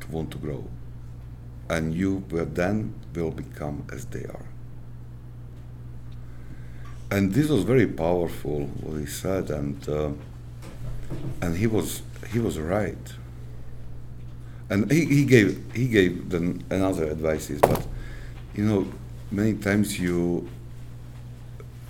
[0.00, 0.64] to want to grow.
[1.68, 4.46] And you will then will become as they are.
[7.10, 10.10] And this was very powerful what he said, and uh,
[11.40, 12.02] and he was
[12.32, 13.12] he was right.
[14.68, 17.86] And he, he gave he gave then another advices, but
[18.54, 18.88] you know
[19.30, 20.48] many times you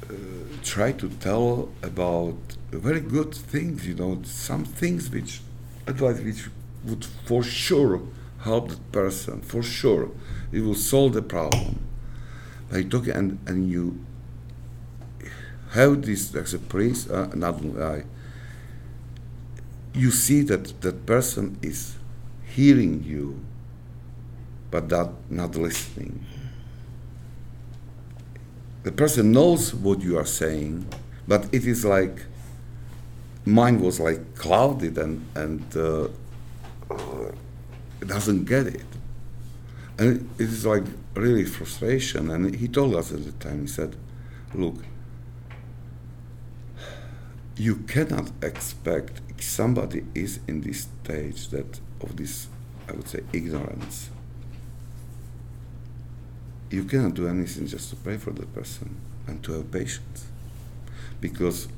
[0.09, 0.15] uh,
[0.63, 2.37] try to tell about
[2.71, 5.41] very good things, you know, some things which
[5.87, 6.49] advice which
[6.85, 8.01] would for sure
[8.41, 10.11] help the person, for sure,
[10.53, 11.81] it will solve the problem.
[12.69, 14.05] But you talk and and you
[15.77, 16.33] have this
[16.69, 18.05] priest, uh, not I.
[19.95, 21.97] You see that that person is
[22.45, 23.41] hearing you,
[24.71, 26.25] but that not listening.
[28.83, 30.87] The person knows what you are saying,
[31.29, 32.25] but it is like
[33.45, 36.09] mind was like clouded and and uh,
[36.91, 37.31] uh,
[38.01, 38.91] doesn't get it,
[39.99, 42.31] and it is like really frustration.
[42.31, 43.63] And he told us at the time.
[43.63, 43.97] He said,
[44.55, 44.77] "Look,
[47.57, 52.49] you cannot expect somebody is in this stage that of this,
[52.89, 54.11] I would say, ignorance.
[56.71, 58.97] You cannot do anything just to pray for the person
[59.27, 60.27] and to have patience,
[61.21, 61.69] because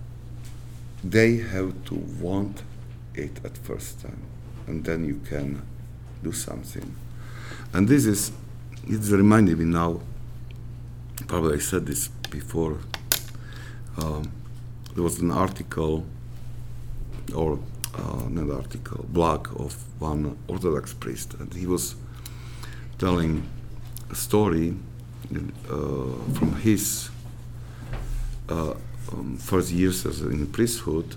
[1.04, 2.62] they have to want
[3.14, 4.22] it at first time,
[4.66, 5.62] and then you can
[6.22, 6.94] do something.
[7.72, 8.32] And this is,
[8.86, 10.00] it's reminding me now.
[11.26, 12.78] Probably I said this before.
[13.96, 14.32] Um,
[14.98, 16.04] there was an article
[17.32, 17.56] or
[17.94, 21.94] uh, not article blog of one Orthodox priest, and he was
[22.98, 23.48] telling
[24.10, 24.74] a story
[25.30, 25.76] uh,
[26.34, 27.10] from his
[28.48, 28.74] uh,
[29.12, 31.14] um, first years as in priesthood,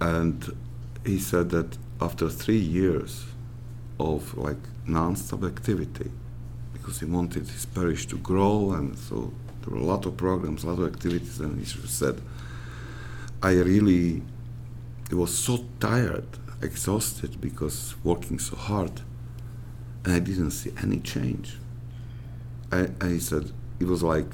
[0.00, 0.56] and
[1.04, 3.26] he said that after three years
[4.00, 6.10] of like non-stop activity,
[6.72, 9.30] because he wanted his parish to grow, and so
[9.70, 12.20] a lot of programs, a lot of activities, and he said,
[13.42, 14.22] I really
[15.10, 16.26] was so tired,
[16.60, 19.02] exhausted because working so hard,
[20.04, 21.56] and I didn't see any change.
[22.70, 23.50] I, he said
[23.80, 24.30] it was like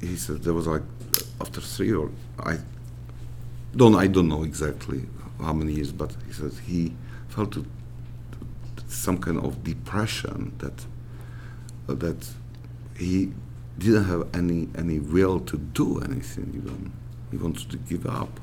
[0.00, 0.82] he said there was like
[1.40, 2.58] after three or I
[3.76, 5.06] don't I don't know exactly
[5.40, 6.94] how many years, but he said he
[7.28, 7.66] felt to,
[8.88, 10.86] some kind of depression that
[11.86, 12.28] that
[12.96, 13.32] he
[13.80, 16.92] didn't have any any will to do anything even.
[17.30, 18.40] He wanted to give up.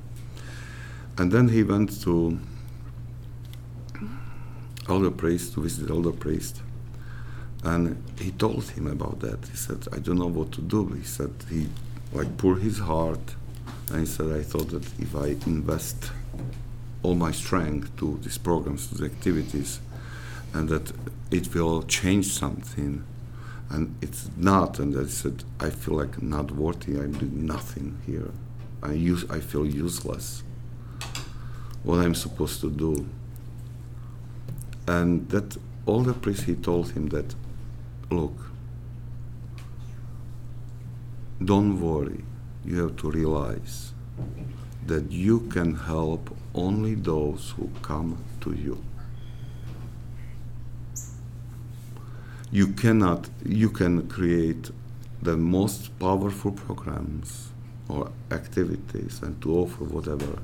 [1.17, 2.39] And then he went to
[4.87, 6.61] elder priest to visit elder priest,
[7.63, 7.83] and
[8.19, 9.39] he told him about that.
[9.51, 11.67] He said, "I don't know what to do." He said he
[12.13, 13.35] like poured his heart,
[13.89, 16.11] and he said, "I thought that if I invest
[17.03, 19.79] all my strength to these programs, to the activities,
[20.53, 20.93] and that
[21.29, 23.03] it will change something."
[23.69, 26.97] And it's not, and I said, I feel like not worthy.
[26.97, 28.31] I'm doing nothing here.
[28.81, 30.43] I use, I feel useless.
[31.83, 33.07] What I'm supposed to do.
[34.87, 37.35] And that older priest, he told him that,
[38.09, 38.33] look,
[41.43, 42.23] don't worry.
[42.63, 43.93] You have to realize
[44.85, 48.81] that you can help only those who come to you.
[52.51, 54.71] You cannot, you can create
[55.21, 57.51] the most powerful programs
[57.89, 60.39] or activities and to offer whatever,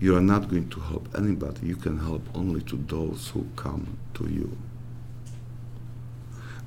[0.00, 1.66] you are not going to help anybody.
[1.66, 4.56] You can help only to those who come to you.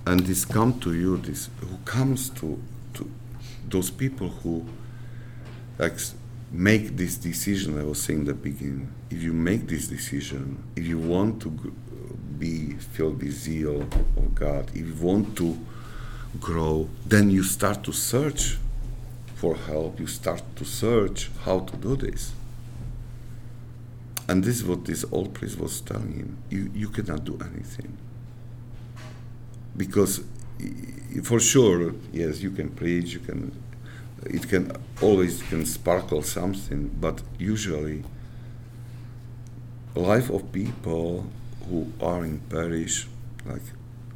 [0.06, 2.62] And this come to you, this who comes to
[2.96, 3.10] to
[3.70, 4.66] those people who
[5.80, 5.98] like
[6.52, 7.80] make this decision.
[7.80, 8.94] I was saying in the beginning.
[9.10, 11.74] If you make this decision, if you want to
[12.40, 15.58] be filled with zeal of God, if you want to
[16.40, 18.58] grow, then you start to search
[19.36, 20.00] for help.
[20.00, 22.34] You start to search how to do this.
[24.28, 26.38] And this is what this old priest was telling him.
[26.50, 27.98] You, you cannot do anything.
[29.76, 30.22] Because
[31.24, 33.52] for sure, yes, you can preach, you can,
[34.26, 34.72] it can
[35.02, 38.04] always can sparkle something, but usually
[39.96, 41.28] life of people
[41.70, 43.08] who are in parish,
[43.46, 43.62] like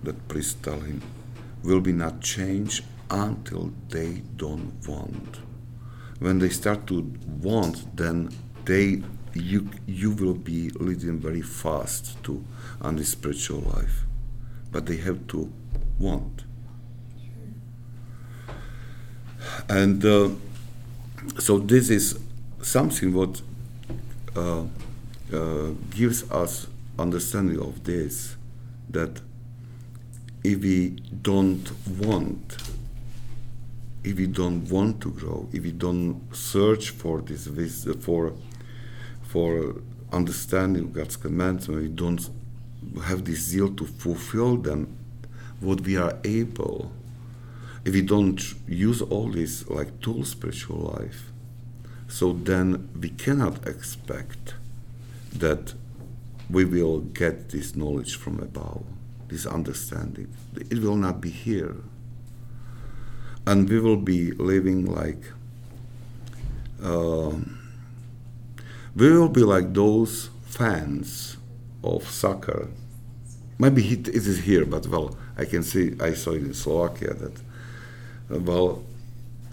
[0.03, 1.01] that priest tell him,
[1.63, 5.39] will be not changed until they don't want.
[6.19, 8.29] When they start to want, then
[8.65, 12.43] they you you will be leading very fast to
[12.81, 14.05] on the spiritual life,
[14.71, 15.51] but they have to
[15.99, 16.43] want.
[19.69, 20.29] And uh,
[21.39, 22.19] so this is
[22.61, 23.41] something what
[24.35, 24.63] uh,
[25.33, 26.67] uh, gives us
[26.99, 28.35] understanding of this
[28.89, 29.21] that
[30.43, 30.89] if we
[31.21, 32.57] don't want
[34.03, 37.47] if we don't want to grow if we don't search for this
[37.99, 38.33] for
[39.23, 39.75] for
[40.11, 42.29] understanding God's commands when we don't
[43.03, 44.97] have this zeal to fulfill them
[45.59, 46.91] what we are able
[47.83, 51.31] if we don't use all these like tools spiritual life
[52.07, 54.55] so then we cannot expect
[55.33, 55.73] that
[56.49, 58.83] we will get this knowledge from above,
[59.27, 60.33] this understanding.
[60.55, 61.75] It will not be here.
[63.45, 65.31] And we will be living like,
[66.83, 67.31] uh,
[68.95, 71.37] we will be like those fans
[71.83, 72.69] of soccer.
[73.59, 77.13] Maybe it, it is here, but well, I can see, I saw it in Slovakia
[77.13, 77.39] that,
[78.31, 78.83] uh, well,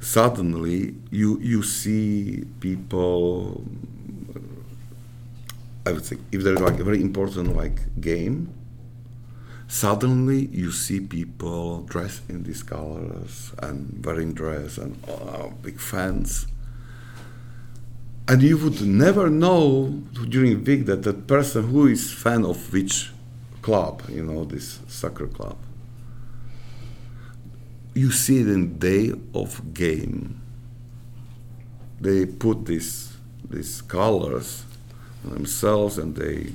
[0.01, 3.65] suddenly you, you see people
[5.87, 8.55] I would say if there is like a very important like game,
[9.68, 16.47] suddenly you see people dressed in these colors and wearing dress and uh, big fans.
[18.26, 23.12] And you would never know during week that that person who is fan of which
[23.61, 25.59] club, you know, this soccer club.
[27.93, 30.41] You see it in day of game.
[32.01, 33.12] They put these
[33.49, 34.64] these colors
[35.31, 36.53] themselves and they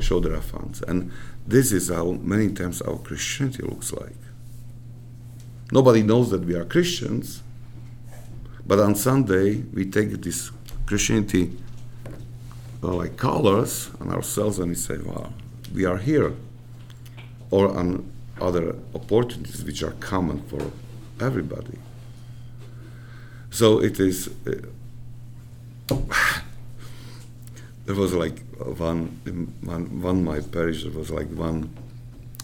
[0.00, 0.82] show their fans.
[0.86, 1.10] And
[1.46, 4.16] this is how many times our Christianity looks like.
[5.72, 7.42] Nobody knows that we are Christians,
[8.66, 10.50] but on Sunday we take this
[10.86, 11.56] Christianity
[12.82, 15.32] uh, like colors on ourselves and we say, wow,
[15.74, 16.34] we are here.
[17.50, 18.10] Or on
[18.40, 20.70] other opportunities which are common for
[21.20, 21.78] everybody.
[23.50, 24.30] So it is.
[24.46, 25.94] Uh,
[27.88, 29.06] there was like one
[29.62, 31.70] one one my parish there was like one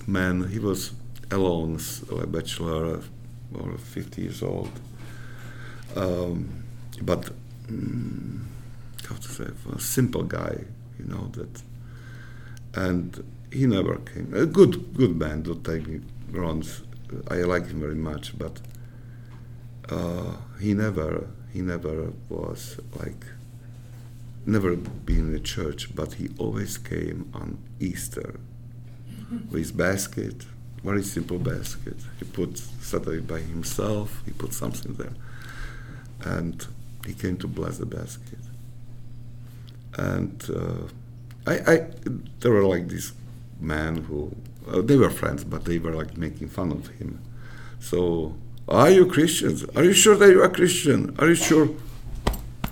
[0.06, 0.48] man.
[0.48, 0.92] He was
[1.30, 1.78] alone
[2.10, 3.02] a bachelor
[3.54, 4.70] or 50 years old.
[5.94, 6.64] Um,
[7.02, 7.28] but
[7.70, 8.42] mm,
[9.06, 10.64] how to say a simple guy
[10.98, 11.62] you know that
[12.74, 13.22] and
[13.52, 14.32] he never came.
[14.32, 16.64] A good good man don't take me wrong.
[17.28, 18.62] I like him very much but
[19.90, 23.26] uh, he never he never was like
[24.46, 28.40] never been in a church, but he always came on Easter
[29.50, 30.44] with his basket,
[30.82, 31.96] very simple basket.
[32.18, 35.14] He put Saturday by himself, he put something there.
[36.22, 36.66] And
[37.06, 38.38] he came to bless the basket.
[39.96, 40.88] And uh,
[41.46, 41.86] I, I,
[42.40, 43.12] there were like these
[43.60, 44.34] men who,
[44.68, 47.20] uh, they were friends, but they were like making fun of him.
[47.80, 48.34] So,
[48.68, 49.64] are you Christians?
[49.76, 51.14] Are you sure that you are Christian?
[51.18, 51.68] Are you sure?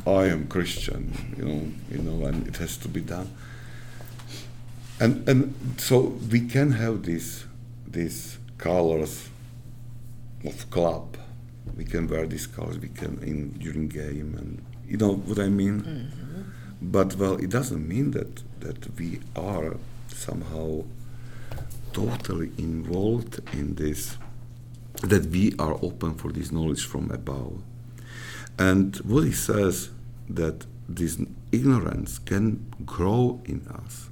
[0.07, 3.31] I am Christian, you know, you know, and it has to be done.
[4.99, 7.45] And and so we can have these
[7.87, 9.29] these colors
[10.45, 11.17] of club.
[11.77, 12.79] We can wear these colors.
[12.79, 15.83] We can in during game, and you know what I mean.
[15.83, 16.43] Mm-hmm.
[16.81, 19.77] But well, it doesn't mean that that we are
[20.09, 20.85] somehow
[21.93, 24.17] totally involved in this.
[25.03, 27.63] That we are open for this knowledge from above
[28.63, 29.91] and what he says
[30.29, 31.19] that this
[31.51, 32.45] ignorance can
[32.87, 34.09] grow in us.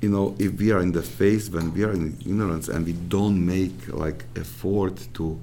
[0.00, 2.94] You know, if we are in the phase when we are in ignorance and we
[2.94, 5.38] don't make like effort to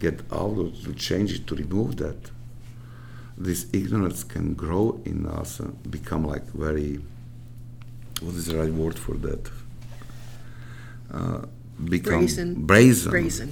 [0.00, 2.20] get out or to change it, to remove that,
[3.38, 7.00] this ignorance can grow in us and become like very,
[8.20, 9.48] what is the right word for that?
[11.12, 11.42] Uh,
[11.84, 12.66] become Brazen.
[12.66, 13.10] brazen.
[13.10, 13.50] Brazen.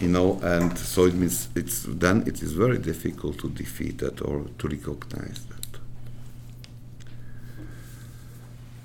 [0.00, 4.20] You know and so it means it's then it is very difficult to defeat that
[4.22, 5.78] or to recognize that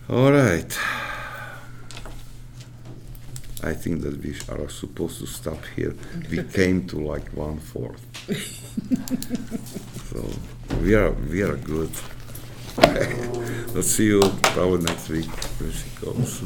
[0.09, 0.77] all right
[3.65, 5.95] I think that we are supposed to stop here.
[6.29, 8.05] We came to like one fourth.
[10.11, 10.23] so
[10.83, 11.89] we are we are good.
[13.73, 16.43] Let's see you probably next week she goes.